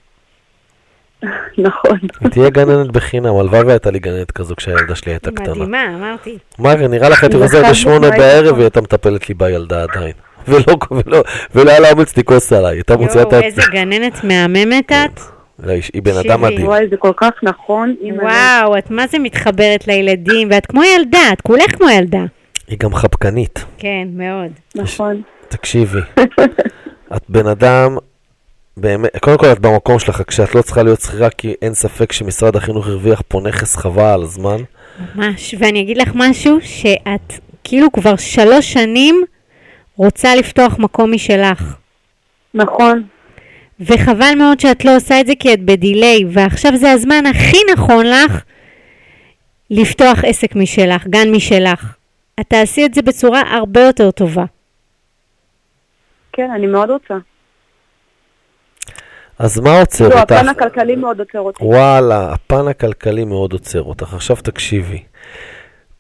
[1.59, 1.99] נכון.
[2.21, 5.55] היא תהיה גננת בחינם, הלוואי והייתה לי גננת כזו כשהילדה שלי הייתה קטנה.
[5.55, 6.39] מדהימה, אמרתי.
[6.59, 8.53] מה, נראה לך הייתי אני חוזר בשמונה בערב.
[8.55, 10.12] והיא הייתה מטפלת לי בילדה עדיין.
[10.49, 11.23] ולא, ולא,
[11.55, 13.41] ולא היה לה אומץ לכעוס עליי, הייתה מוציאה את ה...
[13.41, 15.21] איזה גננת מהממת את.
[15.59, 16.16] לא, היא- בן.
[16.16, 16.66] אדם מדהים.
[16.66, 17.95] וואי, זה כל כך נכון.
[18.23, 22.25] וואו, את מה זה מתחברת לילדים, ואת כמו ילדה, את כולך כמו ילדה.
[22.68, 23.64] היא גם חפקנית.
[23.79, 24.51] כן, מאוד.
[24.75, 25.23] נכון.
[25.49, 26.01] תקשיבי,
[27.16, 27.97] את בן אדם,
[28.77, 32.57] באמת, קודם כל את במקום שלך, כשאת לא צריכה להיות שכירה, כי אין ספק שמשרד
[32.57, 34.57] החינוך הרוויח פה נכס חבל על הזמן.
[35.14, 37.33] ממש, ואני אגיד לך משהו, שאת
[37.64, 39.25] כאילו כבר שלוש שנים
[39.97, 41.77] רוצה לפתוח מקום משלך.
[42.55, 43.03] נכון.
[43.81, 48.07] וחבל מאוד שאת לא עושה את זה כי את בדיליי, ועכשיו זה הזמן הכי נכון
[48.07, 48.43] לך
[49.71, 51.97] לפתוח עסק משלך, גן משלך.
[52.41, 54.45] את תעשי את זה בצורה הרבה יותר טובה.
[56.33, 57.14] כן, אני מאוד רוצה.
[59.41, 60.32] אז מה עוצר לא, אותך?
[60.32, 61.64] הפן הכלכלי מאוד עוצר אותי.
[61.64, 64.14] וואלה, הפן הכלכלי מאוד עוצר אותך.
[64.14, 65.03] עכשיו תקשיבי.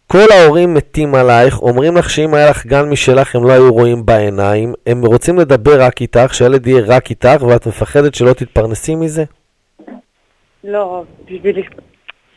[0.06, 4.06] כל ההורים מתים עלייך, אומרים לך שאם היה לך גן משלך הם לא היו רואים
[4.06, 9.24] בעיניים, הם רוצים לדבר רק איתך, שהילד יהיה רק איתך, ואת מפחדת שלא תתפרנסי מזה?
[10.64, 11.62] לא, בשבילי...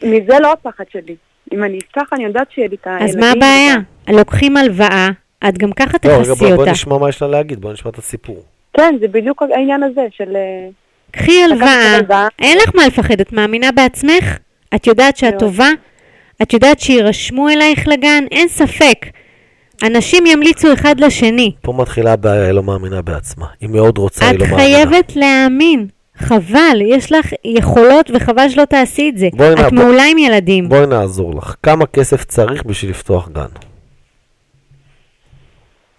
[0.04, 1.16] מזה לא הפחד שלי.
[1.54, 3.08] אם אני אפתח, אני יודעת שיהיה לי את הילדים.
[3.08, 3.76] אז מה הבעיה?
[4.20, 5.10] לוקחים הלוואה,
[5.49, 6.72] את גם ככה לא, רגע, תכסי בוא, בוא אותה.
[6.72, 8.43] נשמע מה יש לה להגיד, בוא נשמע את הסיפור.
[8.74, 10.36] כן, זה בדיוק העניין הזה של...
[11.14, 12.28] קחי הלוואה.
[12.39, 14.38] אין לך מה לפחד, את מאמינה בעצמך?
[14.76, 15.39] את יודעת שאת מאוד.
[15.39, 15.70] טובה?
[16.41, 18.24] את יודעת שיירשמו אלייך לגן?
[18.32, 19.05] אין ספק.
[19.84, 21.51] אנשים ימליצו אחד לשני.
[21.61, 23.45] פה מתחילה הבעיה, היא לא מאמינה בעצמה.
[23.61, 24.64] היא מאוד רוצה, היא את לא מאמינה.
[24.64, 25.88] חייבת להאמין.
[26.18, 29.30] חבל, יש לך יכולות וחבל שלא תעשי את זה.
[29.34, 30.70] נע- את מעולה עם ילדים.
[30.70, 31.55] בואי נעזור לך.
[31.64, 33.45] כמה כסף צריך בשביל לפתוח גן?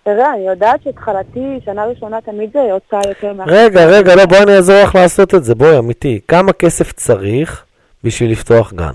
[0.04, 3.44] תראה, אני יודעת שהתחלתי, שנה ראשונה תמיד זה הוצאה יותר מה...
[3.46, 5.54] רגע, רגע, לא, בואי אני אעזור לך לעשות את זה.
[5.54, 6.20] בואי, אמיתי.
[6.28, 7.64] כמה כסף צריך
[8.04, 8.94] בשביל לפתוח גן?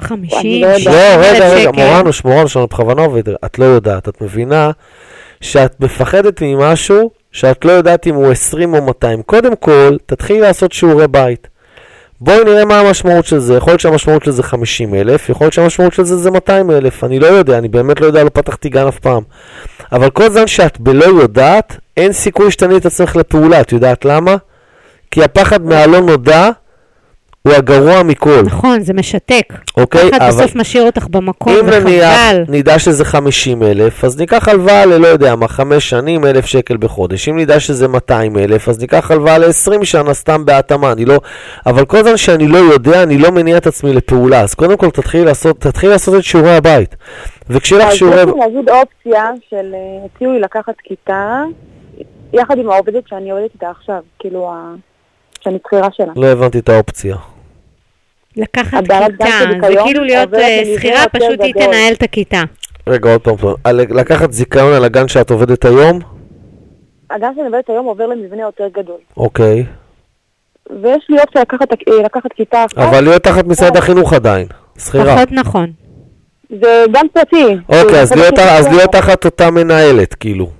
[0.00, 0.80] 50, אני לא יודעת.
[0.80, 1.70] 60 לא, רגע, רגע.
[1.70, 4.70] מורנו, מורנו, שאני בכוונה עובד, את לא יודעת, את מבינה
[5.40, 9.22] שאת מפחדת ממשהו שאת לא יודעת אם הוא 20 או 200.
[9.22, 11.48] קודם כל, תתחילי לעשות שיעורי בית.
[12.22, 13.54] בואי נראה מה המשמעות של זה.
[13.54, 17.04] יכול להיות שהמשמעות של זה 50 אלף, יכול להיות שהמשמעות של זה זה 200 אלף.
[17.04, 19.22] אני לא יודע, אני באמת לא יודע, לא פתחתי גן אף פעם.
[19.92, 23.60] אבל כל זמן שאת בלא יודעת, אין סיכוי שתניעי את עצמך לפעולה.
[23.60, 24.36] את יודעת למה?
[25.10, 26.50] כי הפחד מהלא נודע
[27.42, 28.42] הוא הגרוע מכל.
[28.44, 29.44] נכון, זה משתק.
[29.76, 30.10] אוקיי?
[30.10, 32.14] פחד אבל- בסוף משאיר אותך במקום, אם נניח.
[32.48, 37.28] נדע שזה 50 אלף, אז ניקח הלוואה ללא יודע מה, חמש שנים, אלף שקל בחודש.
[37.28, 40.92] אם נדע שזה 200 אלף, אז ניקח הלוואה ל-20 שנה סתם בהתאמה.
[40.92, 41.20] אני לא...
[41.66, 44.40] אבל כל זמן שאני לא יודע, אני לא מניע את עצמי לפעולה.
[44.40, 46.96] אז קודם כל תתחילי לעשות, תתחילי לעשות את שיעורי הבית.
[47.50, 48.20] וכשיהיה לך אז שיעורי...
[48.20, 49.78] יש לי להגיד אופציה של אה,
[50.14, 51.42] הציעו לי לקחת כיתה,
[52.32, 54.74] יחד עם העובדת שאני עובדת איתה עכשיו, כאילו, ה-
[55.40, 56.12] שאני שכירה שלה.
[56.16, 57.16] לא הבנתי את האופציה.
[58.36, 58.98] לקחת כיתה,
[59.60, 61.54] זה כאילו להיות אה, שכירה, פשוט היא.
[61.54, 62.42] תנהל את הכיתה.
[62.86, 63.34] רגע, עוד פעם.
[63.64, 65.98] על- לקחת זיכיון על הגן שאת עובדת היום?
[67.10, 68.96] הגן שאני עובדת היום עובר למבנה יותר גדול.
[69.16, 69.64] אוקיי.
[70.82, 74.46] ויש לי אופציה לקחת, אה, לקחת כיתה אחת, אבל להיות תחת משרד החינוך עדיין.
[74.78, 75.16] שכירה.
[75.16, 75.70] פחות נכון.
[76.60, 77.44] זה גן פרטי.
[77.68, 80.50] אוקיי, אז אז להיות תחת אותה מנהלת, כאילו.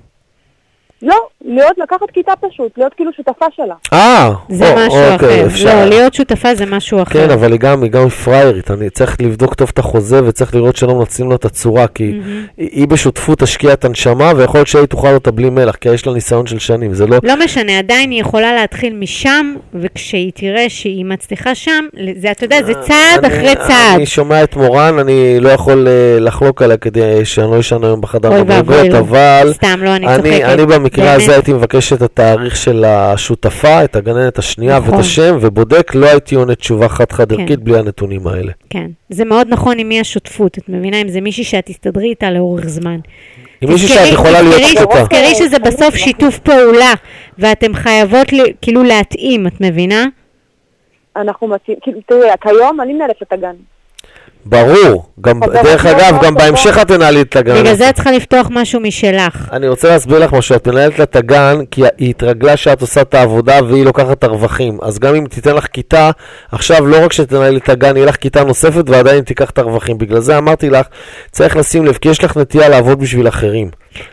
[1.03, 3.75] לא, להיות לקחת כיתה פשוט, להיות כאילו שותפה שלה.
[3.93, 5.45] אה, זה או, משהו אוקיי, אחר.
[5.47, 5.75] אפשר.
[5.83, 7.13] לא, להיות שותפה זה משהו אחר.
[7.27, 10.75] כן, אבל היא גם, היא גם פריירית, אני צריך לבדוק טוב את החוזה וצריך לראות
[10.75, 12.45] שלא מנצלים לה את הצורה, כי מהמם.
[12.57, 16.07] היא, היא בשותפות תשקיע את הנשמה, ויכול להיות שהיא תאכל אותה בלי מלח, כי יש
[16.07, 17.17] לה ניסיון של שנים, זה לא...
[17.23, 21.85] לא משנה, עדיין היא יכולה להתחיל משם, וכשהיא תראה שהיא מצליחה שם,
[22.17, 22.91] זה, אתה יודע, זה צעד
[23.25, 23.95] אני- אחרי צעד.
[23.95, 28.01] אני שומע את מורן, אני לא יכול אה, לחלוק עליה כדי שאני לא אשן היום
[28.01, 28.35] בחדר לו.
[28.99, 29.53] אבל...
[29.53, 30.43] סתם, לא, אני אני, צוחקת.
[30.91, 31.21] במקרה באמת.
[31.23, 34.91] הזה הייתי מבקש את התאריך של השותפה, את הגננת השנייה נכון.
[34.93, 37.39] ואת השם, ובודק, לא הייתי עונה תשובה חד-חד כן.
[37.41, 38.51] ערכית בלי הנתונים האלה.
[38.69, 38.87] כן.
[39.09, 41.01] זה מאוד נכון עם מי השותפות, את מבינה?
[41.01, 42.97] אם זה מישהי שאת תסתדרי איתה לאורך זמן.
[43.61, 45.01] עם מישהי תזכרי- שאת יכולה להיות שקטה.
[45.01, 46.93] תזכרי שזה בסוף שיתוף פעולה,
[47.39, 50.05] ואתם חייבות לי- כאילו להתאים, את מבינה?
[51.15, 53.55] אנחנו מציעים, כאילו, תראי, כיום אני מנהלת את הגן.
[54.45, 55.05] ברור.
[55.21, 56.35] גם, דרך אגב, גם.
[56.35, 57.55] בהמשך את תנהלי את הגן.
[57.55, 59.49] בגלל זה את צריכה לפתוח משהו משלך.
[59.51, 63.01] אני רוצה להסביר לך משהו, את מנהלת לה את הגן, כי היא התרגלה שאת עושה
[63.01, 64.77] את העבודה והיא לוקחת את הרווחים.
[64.81, 66.11] אז גם אם תיתן לך כיתה,
[66.51, 69.97] עכשיו לא רק שתנהלי את הגן, יהיה לך כיתה נוספת ועדיין תיקח את הרווחים.
[69.97, 70.85] בגלל זה אמרתי לך,
[71.31, 73.69] צריך לשים לב, כי יש לך נטייה לעבוד בשביל אחרים.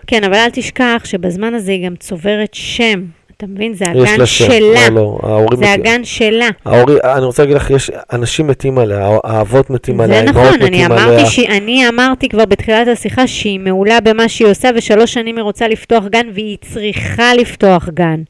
[0.06, 3.17] כן, אבל אל תשכח שבזמן הזה היא גם צוברת שם.
[3.38, 3.74] אתה מבין?
[3.74, 4.44] זה יש הגן לה שם.
[4.46, 4.88] שלה.
[4.88, 5.80] לא, לא, ההורים זה מתים.
[5.80, 6.48] הגן שלה.
[6.64, 10.66] ההורים, אני רוצה להגיד לך, יש אנשים מתים עליה, האבות מתים עליה, זה האימהות נכון,
[10.66, 11.26] אני מתים אמרתי, עליה.
[11.26, 11.38] ש...
[11.38, 16.04] אני אמרתי כבר בתחילת השיחה שהיא מעולה במה שהיא עושה, ושלוש שנים היא רוצה לפתוח
[16.04, 18.22] גן, והיא צריכה לפתוח גן.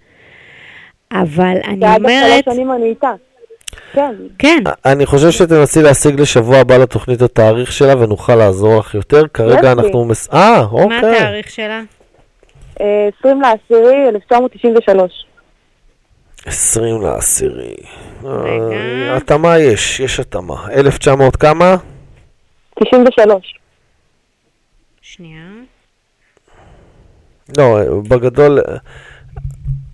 [1.12, 3.12] אבל אני ועד אומרת, שלוש שנים אני איתה.
[3.92, 9.22] כן, כן, אני חושב שתנסי להשיג לשבוע הבא לתוכנית התאריך שלה ונוכל לעזור לך יותר.
[9.34, 9.72] כרגע.
[9.72, 10.04] אנחנו...
[10.04, 10.28] מס...
[10.32, 11.16] אה, מה אוקיי.
[11.16, 11.82] התאריך שלה?
[12.80, 15.26] אה, 20 לעשירי 1993.
[16.46, 17.74] 20 לעשירי.
[18.24, 18.76] רגע.
[18.76, 20.66] אה, התאמה יש, יש התאמה.
[20.70, 21.76] 1900 כמה?
[22.84, 23.58] 93.
[25.02, 25.50] שנייה.
[27.58, 28.58] לא, בגדול...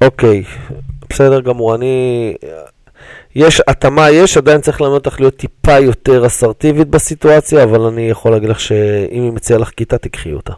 [0.04, 0.42] אוקיי,
[1.10, 1.74] בסדר גמור.
[1.74, 2.34] אני...
[3.34, 8.32] יש התאמה, יש, עדיין צריך ללמד אותך להיות טיפה יותר אסרטיבית בסיטואציה, אבל אני יכול
[8.32, 10.52] להגיד לך שאם היא מציעה לך כיתה, תקחי אותה.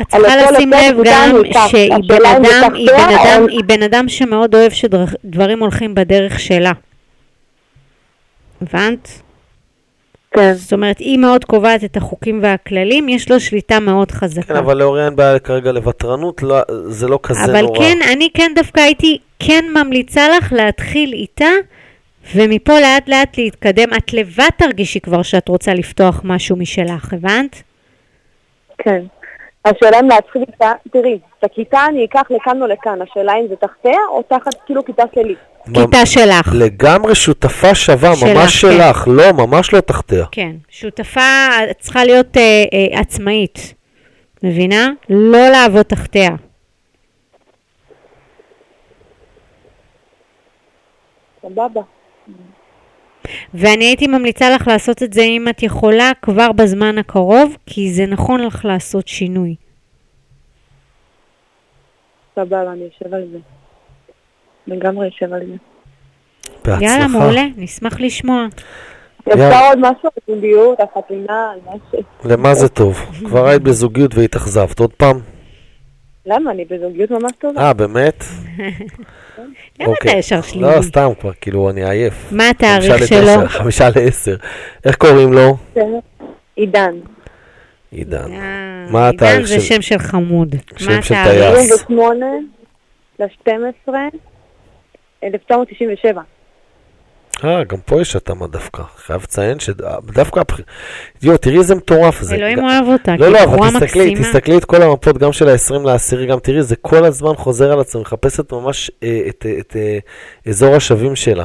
[0.00, 1.36] את צריכה לשים לב גם.
[1.68, 6.40] שהיא בן אדם, היא בן אדם, או- היא בן אדם שמאוד אוהב שדברים הולכים בדרך
[6.40, 6.72] שלה.
[8.62, 9.08] הבנת?
[10.34, 10.52] כן.
[10.54, 14.42] זאת אומרת, היא מאוד קובעת את החוקים והכללים, יש לו שליטה מאוד חזקה.
[14.42, 16.56] כן, אבל לאורי אין בעיה כרגע לוותרנות, לא,
[16.88, 17.78] זה לא כזה אבל נורא.
[17.78, 21.48] כן, אני כן דווקא הייתי כן ממליצה לך להתחיל איתה,
[22.34, 23.88] ומפה לאט לאט להתקדם.
[23.96, 27.62] את לבד תרגישי כבר שאת רוצה לפתוח משהו משלך, הבנת?
[28.78, 29.00] כן.
[29.64, 33.56] השאלה אם להתחיל איתה, תראי, את הכיתה אני אקח לכאן או לכאן, השאלה אם זה
[33.56, 35.34] תחתיה או תחת כאילו כיתה שלי.
[35.74, 36.52] כיתה שלך.
[36.54, 38.72] לגמרי שותפה שווה, שלך, ממש כן.
[38.72, 40.24] שלך, לא, ממש לא תחתיה.
[40.32, 43.74] כן, שותפה את צריכה להיות אה, אה, עצמאית,
[44.42, 44.88] מבינה?
[45.08, 46.30] לא לעבוד תחתיה.
[51.42, 51.80] סבבה.
[53.54, 58.06] ואני הייתי ממליצה לך לעשות את זה אם את יכולה כבר בזמן הקרוב, כי זה
[58.06, 59.54] נכון לך לעשות שינוי.
[62.34, 63.38] סבבה, אני אשב על זה.
[64.66, 65.54] לגמרי אשב על זה.
[66.64, 66.84] בהצלחה.
[66.84, 68.46] יאללה, מעולה, נשמח לשמוע.
[69.28, 72.02] אפשר עוד משהו על זוגיות, על חתונה, על משהו.
[72.24, 72.98] למה זה טוב?
[73.26, 74.78] כבר היית בזוגיות והתאכזבת.
[74.78, 75.20] עוד פעם?
[76.26, 76.50] למה?
[76.50, 77.60] אני בזוגיות ממש טובה.
[77.60, 78.24] אה, באמת?
[79.80, 80.82] למה אתה ישר לא, שלילי?
[80.82, 82.14] סתם כבר, כאילו, אני עייף.
[82.32, 83.48] מה התאריך חמישה שלו?
[83.48, 84.36] חמישה לעשר.
[84.84, 85.56] איך קוראים לו?
[86.56, 86.94] עידן.
[87.92, 88.32] עידן.
[88.32, 90.54] אה, מה עידן התאריך זה של- שם של חמוד.
[90.76, 91.14] שם של?
[91.24, 91.72] טייס.
[91.72, 92.26] 28
[93.18, 93.88] ל-12,
[95.24, 96.22] 1997.
[97.44, 98.82] אה, גם פה יש התאמה דווקא.
[98.96, 100.40] חייב לציין שדווקא...
[101.22, 102.34] יואו, תראי איזה מטורף זה.
[102.34, 104.28] אלוהים אוהב אותה, לא, כי לא, בחורה אבל תסתכלי, מקסימה.
[104.28, 107.80] תסתכלי את כל המפות, גם של ה-20 לעשירי, גם תראי, זה כל הזמן חוזר על
[107.80, 109.98] עצמו, מחפשת ממש אה, את, אה, אה,
[110.48, 111.44] אזור השווים שלה.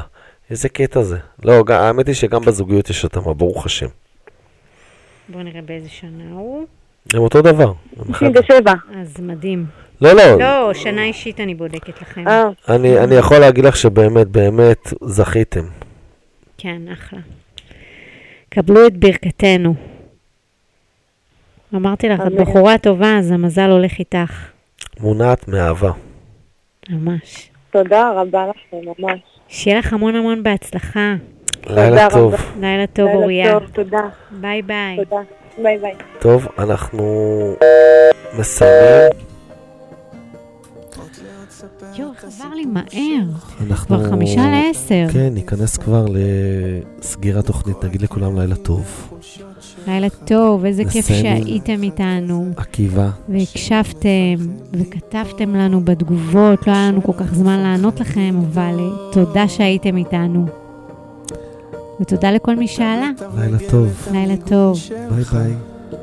[0.50, 1.18] איזה קטע זה.
[1.44, 3.88] לא, האמת היא שגם בזוגיות יש התאמה, ברוך השם.
[5.30, 6.66] בוא נראה באיזה שנה הוא.
[7.14, 7.74] הם אותו דבר.
[7.98, 8.74] הם אחד- 97.
[9.02, 9.66] אז מדהים.
[10.02, 12.28] לא, לא, לא, שנה אישית אני בודקת לכם.
[12.28, 15.66] אה, אני, אני יכול להגיד לך שבאמת, באמת, זכיתם.
[16.58, 17.20] כן, אחלה.
[18.50, 19.74] קבלו את ברכתנו.
[21.76, 22.34] אמרתי לך, את.
[22.34, 24.50] בחורה טובה, אז המזל הולך איתך.
[25.00, 25.92] מונעת מאהבה.
[26.90, 27.50] ממש.
[27.72, 29.20] תודה רבה לכם, ממש.
[29.48, 31.14] שיהיה לך המון המון בהצלחה.
[31.68, 32.10] לילה.
[32.10, 32.36] טוב.
[32.60, 33.52] לילה טוב, לילה אוריה.
[33.52, 34.02] טוב, תודה.
[34.32, 34.98] ביי ביי.
[34.98, 35.22] תודה.
[35.58, 35.94] ביי ביי.
[36.20, 37.56] טוב, אנחנו
[38.40, 39.29] מסיימים.
[41.96, 43.24] יואו, עבר לי מהר.
[43.68, 43.88] אנחנו...
[43.88, 45.06] כבר חמישה לעשר.
[45.14, 46.06] כן, ניכנס כבר
[47.00, 49.10] לסגירת תוכנית, נגיד לכולם לילה טוב.
[49.88, 54.36] לילה טוב, איזה כיף שהייתם איתנו, עקיבא, והקשבתם,
[54.74, 60.46] וכתבתם לנו בתגובות, לא היה לנו כל כך זמן לענות לכם, אבל תודה שהייתם איתנו.
[62.02, 63.10] ותודה לכל מי שעלה.
[63.38, 64.08] לילה טוב.
[64.12, 64.80] לילה טוב.
[65.10, 65.54] ביי ביי.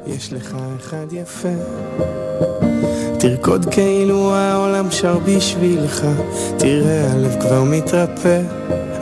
[0.06, 1.48] יש לך אחד יפה
[3.28, 6.06] תרקוד כאילו העולם שר בשבילך.
[6.56, 8.40] תראה הלב כבר מתרפא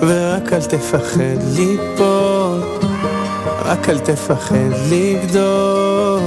[0.00, 2.60] ורק אל תפחד ליפול.
[3.64, 6.20] רק אל תפחד לגדול.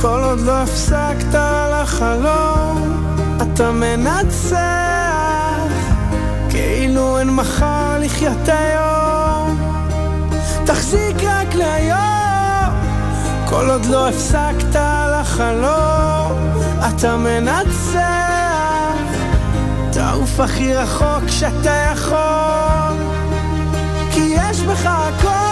[0.00, 1.34] כל עוד לא הפסקת
[1.72, 3.04] לחלום
[3.42, 4.56] אתה מנצח.
[6.50, 9.58] כאילו אין מחר לחיות היום.
[10.64, 12.19] תחזיק רק להיום
[13.50, 14.80] כל עוד לא הפסקת
[15.20, 16.50] לחלום
[16.88, 18.00] אתה מנצח.
[19.92, 22.96] תעוף הכי רחוק שאתה יכול
[24.12, 25.50] כי יש בך הכל.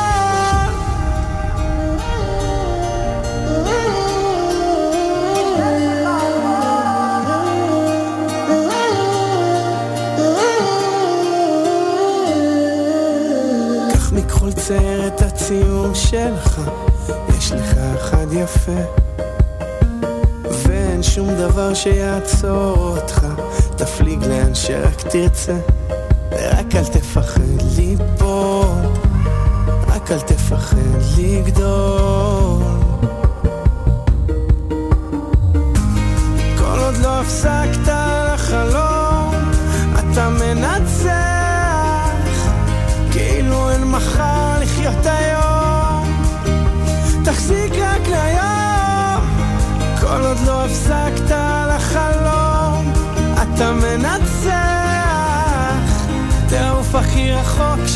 [15.07, 16.61] את הציור שלך,
[17.39, 18.81] יש לך אחד יפה.
[20.67, 23.27] ואין שום דבר שיעצור אותך,
[23.77, 25.57] תפליג לאן שרק תרצה.
[26.31, 27.41] ורק אל תפחד
[27.77, 28.67] ליפול,
[29.87, 30.77] רק אל תפחד
[31.19, 32.38] לגדול.
[57.59, 57.88] מנצח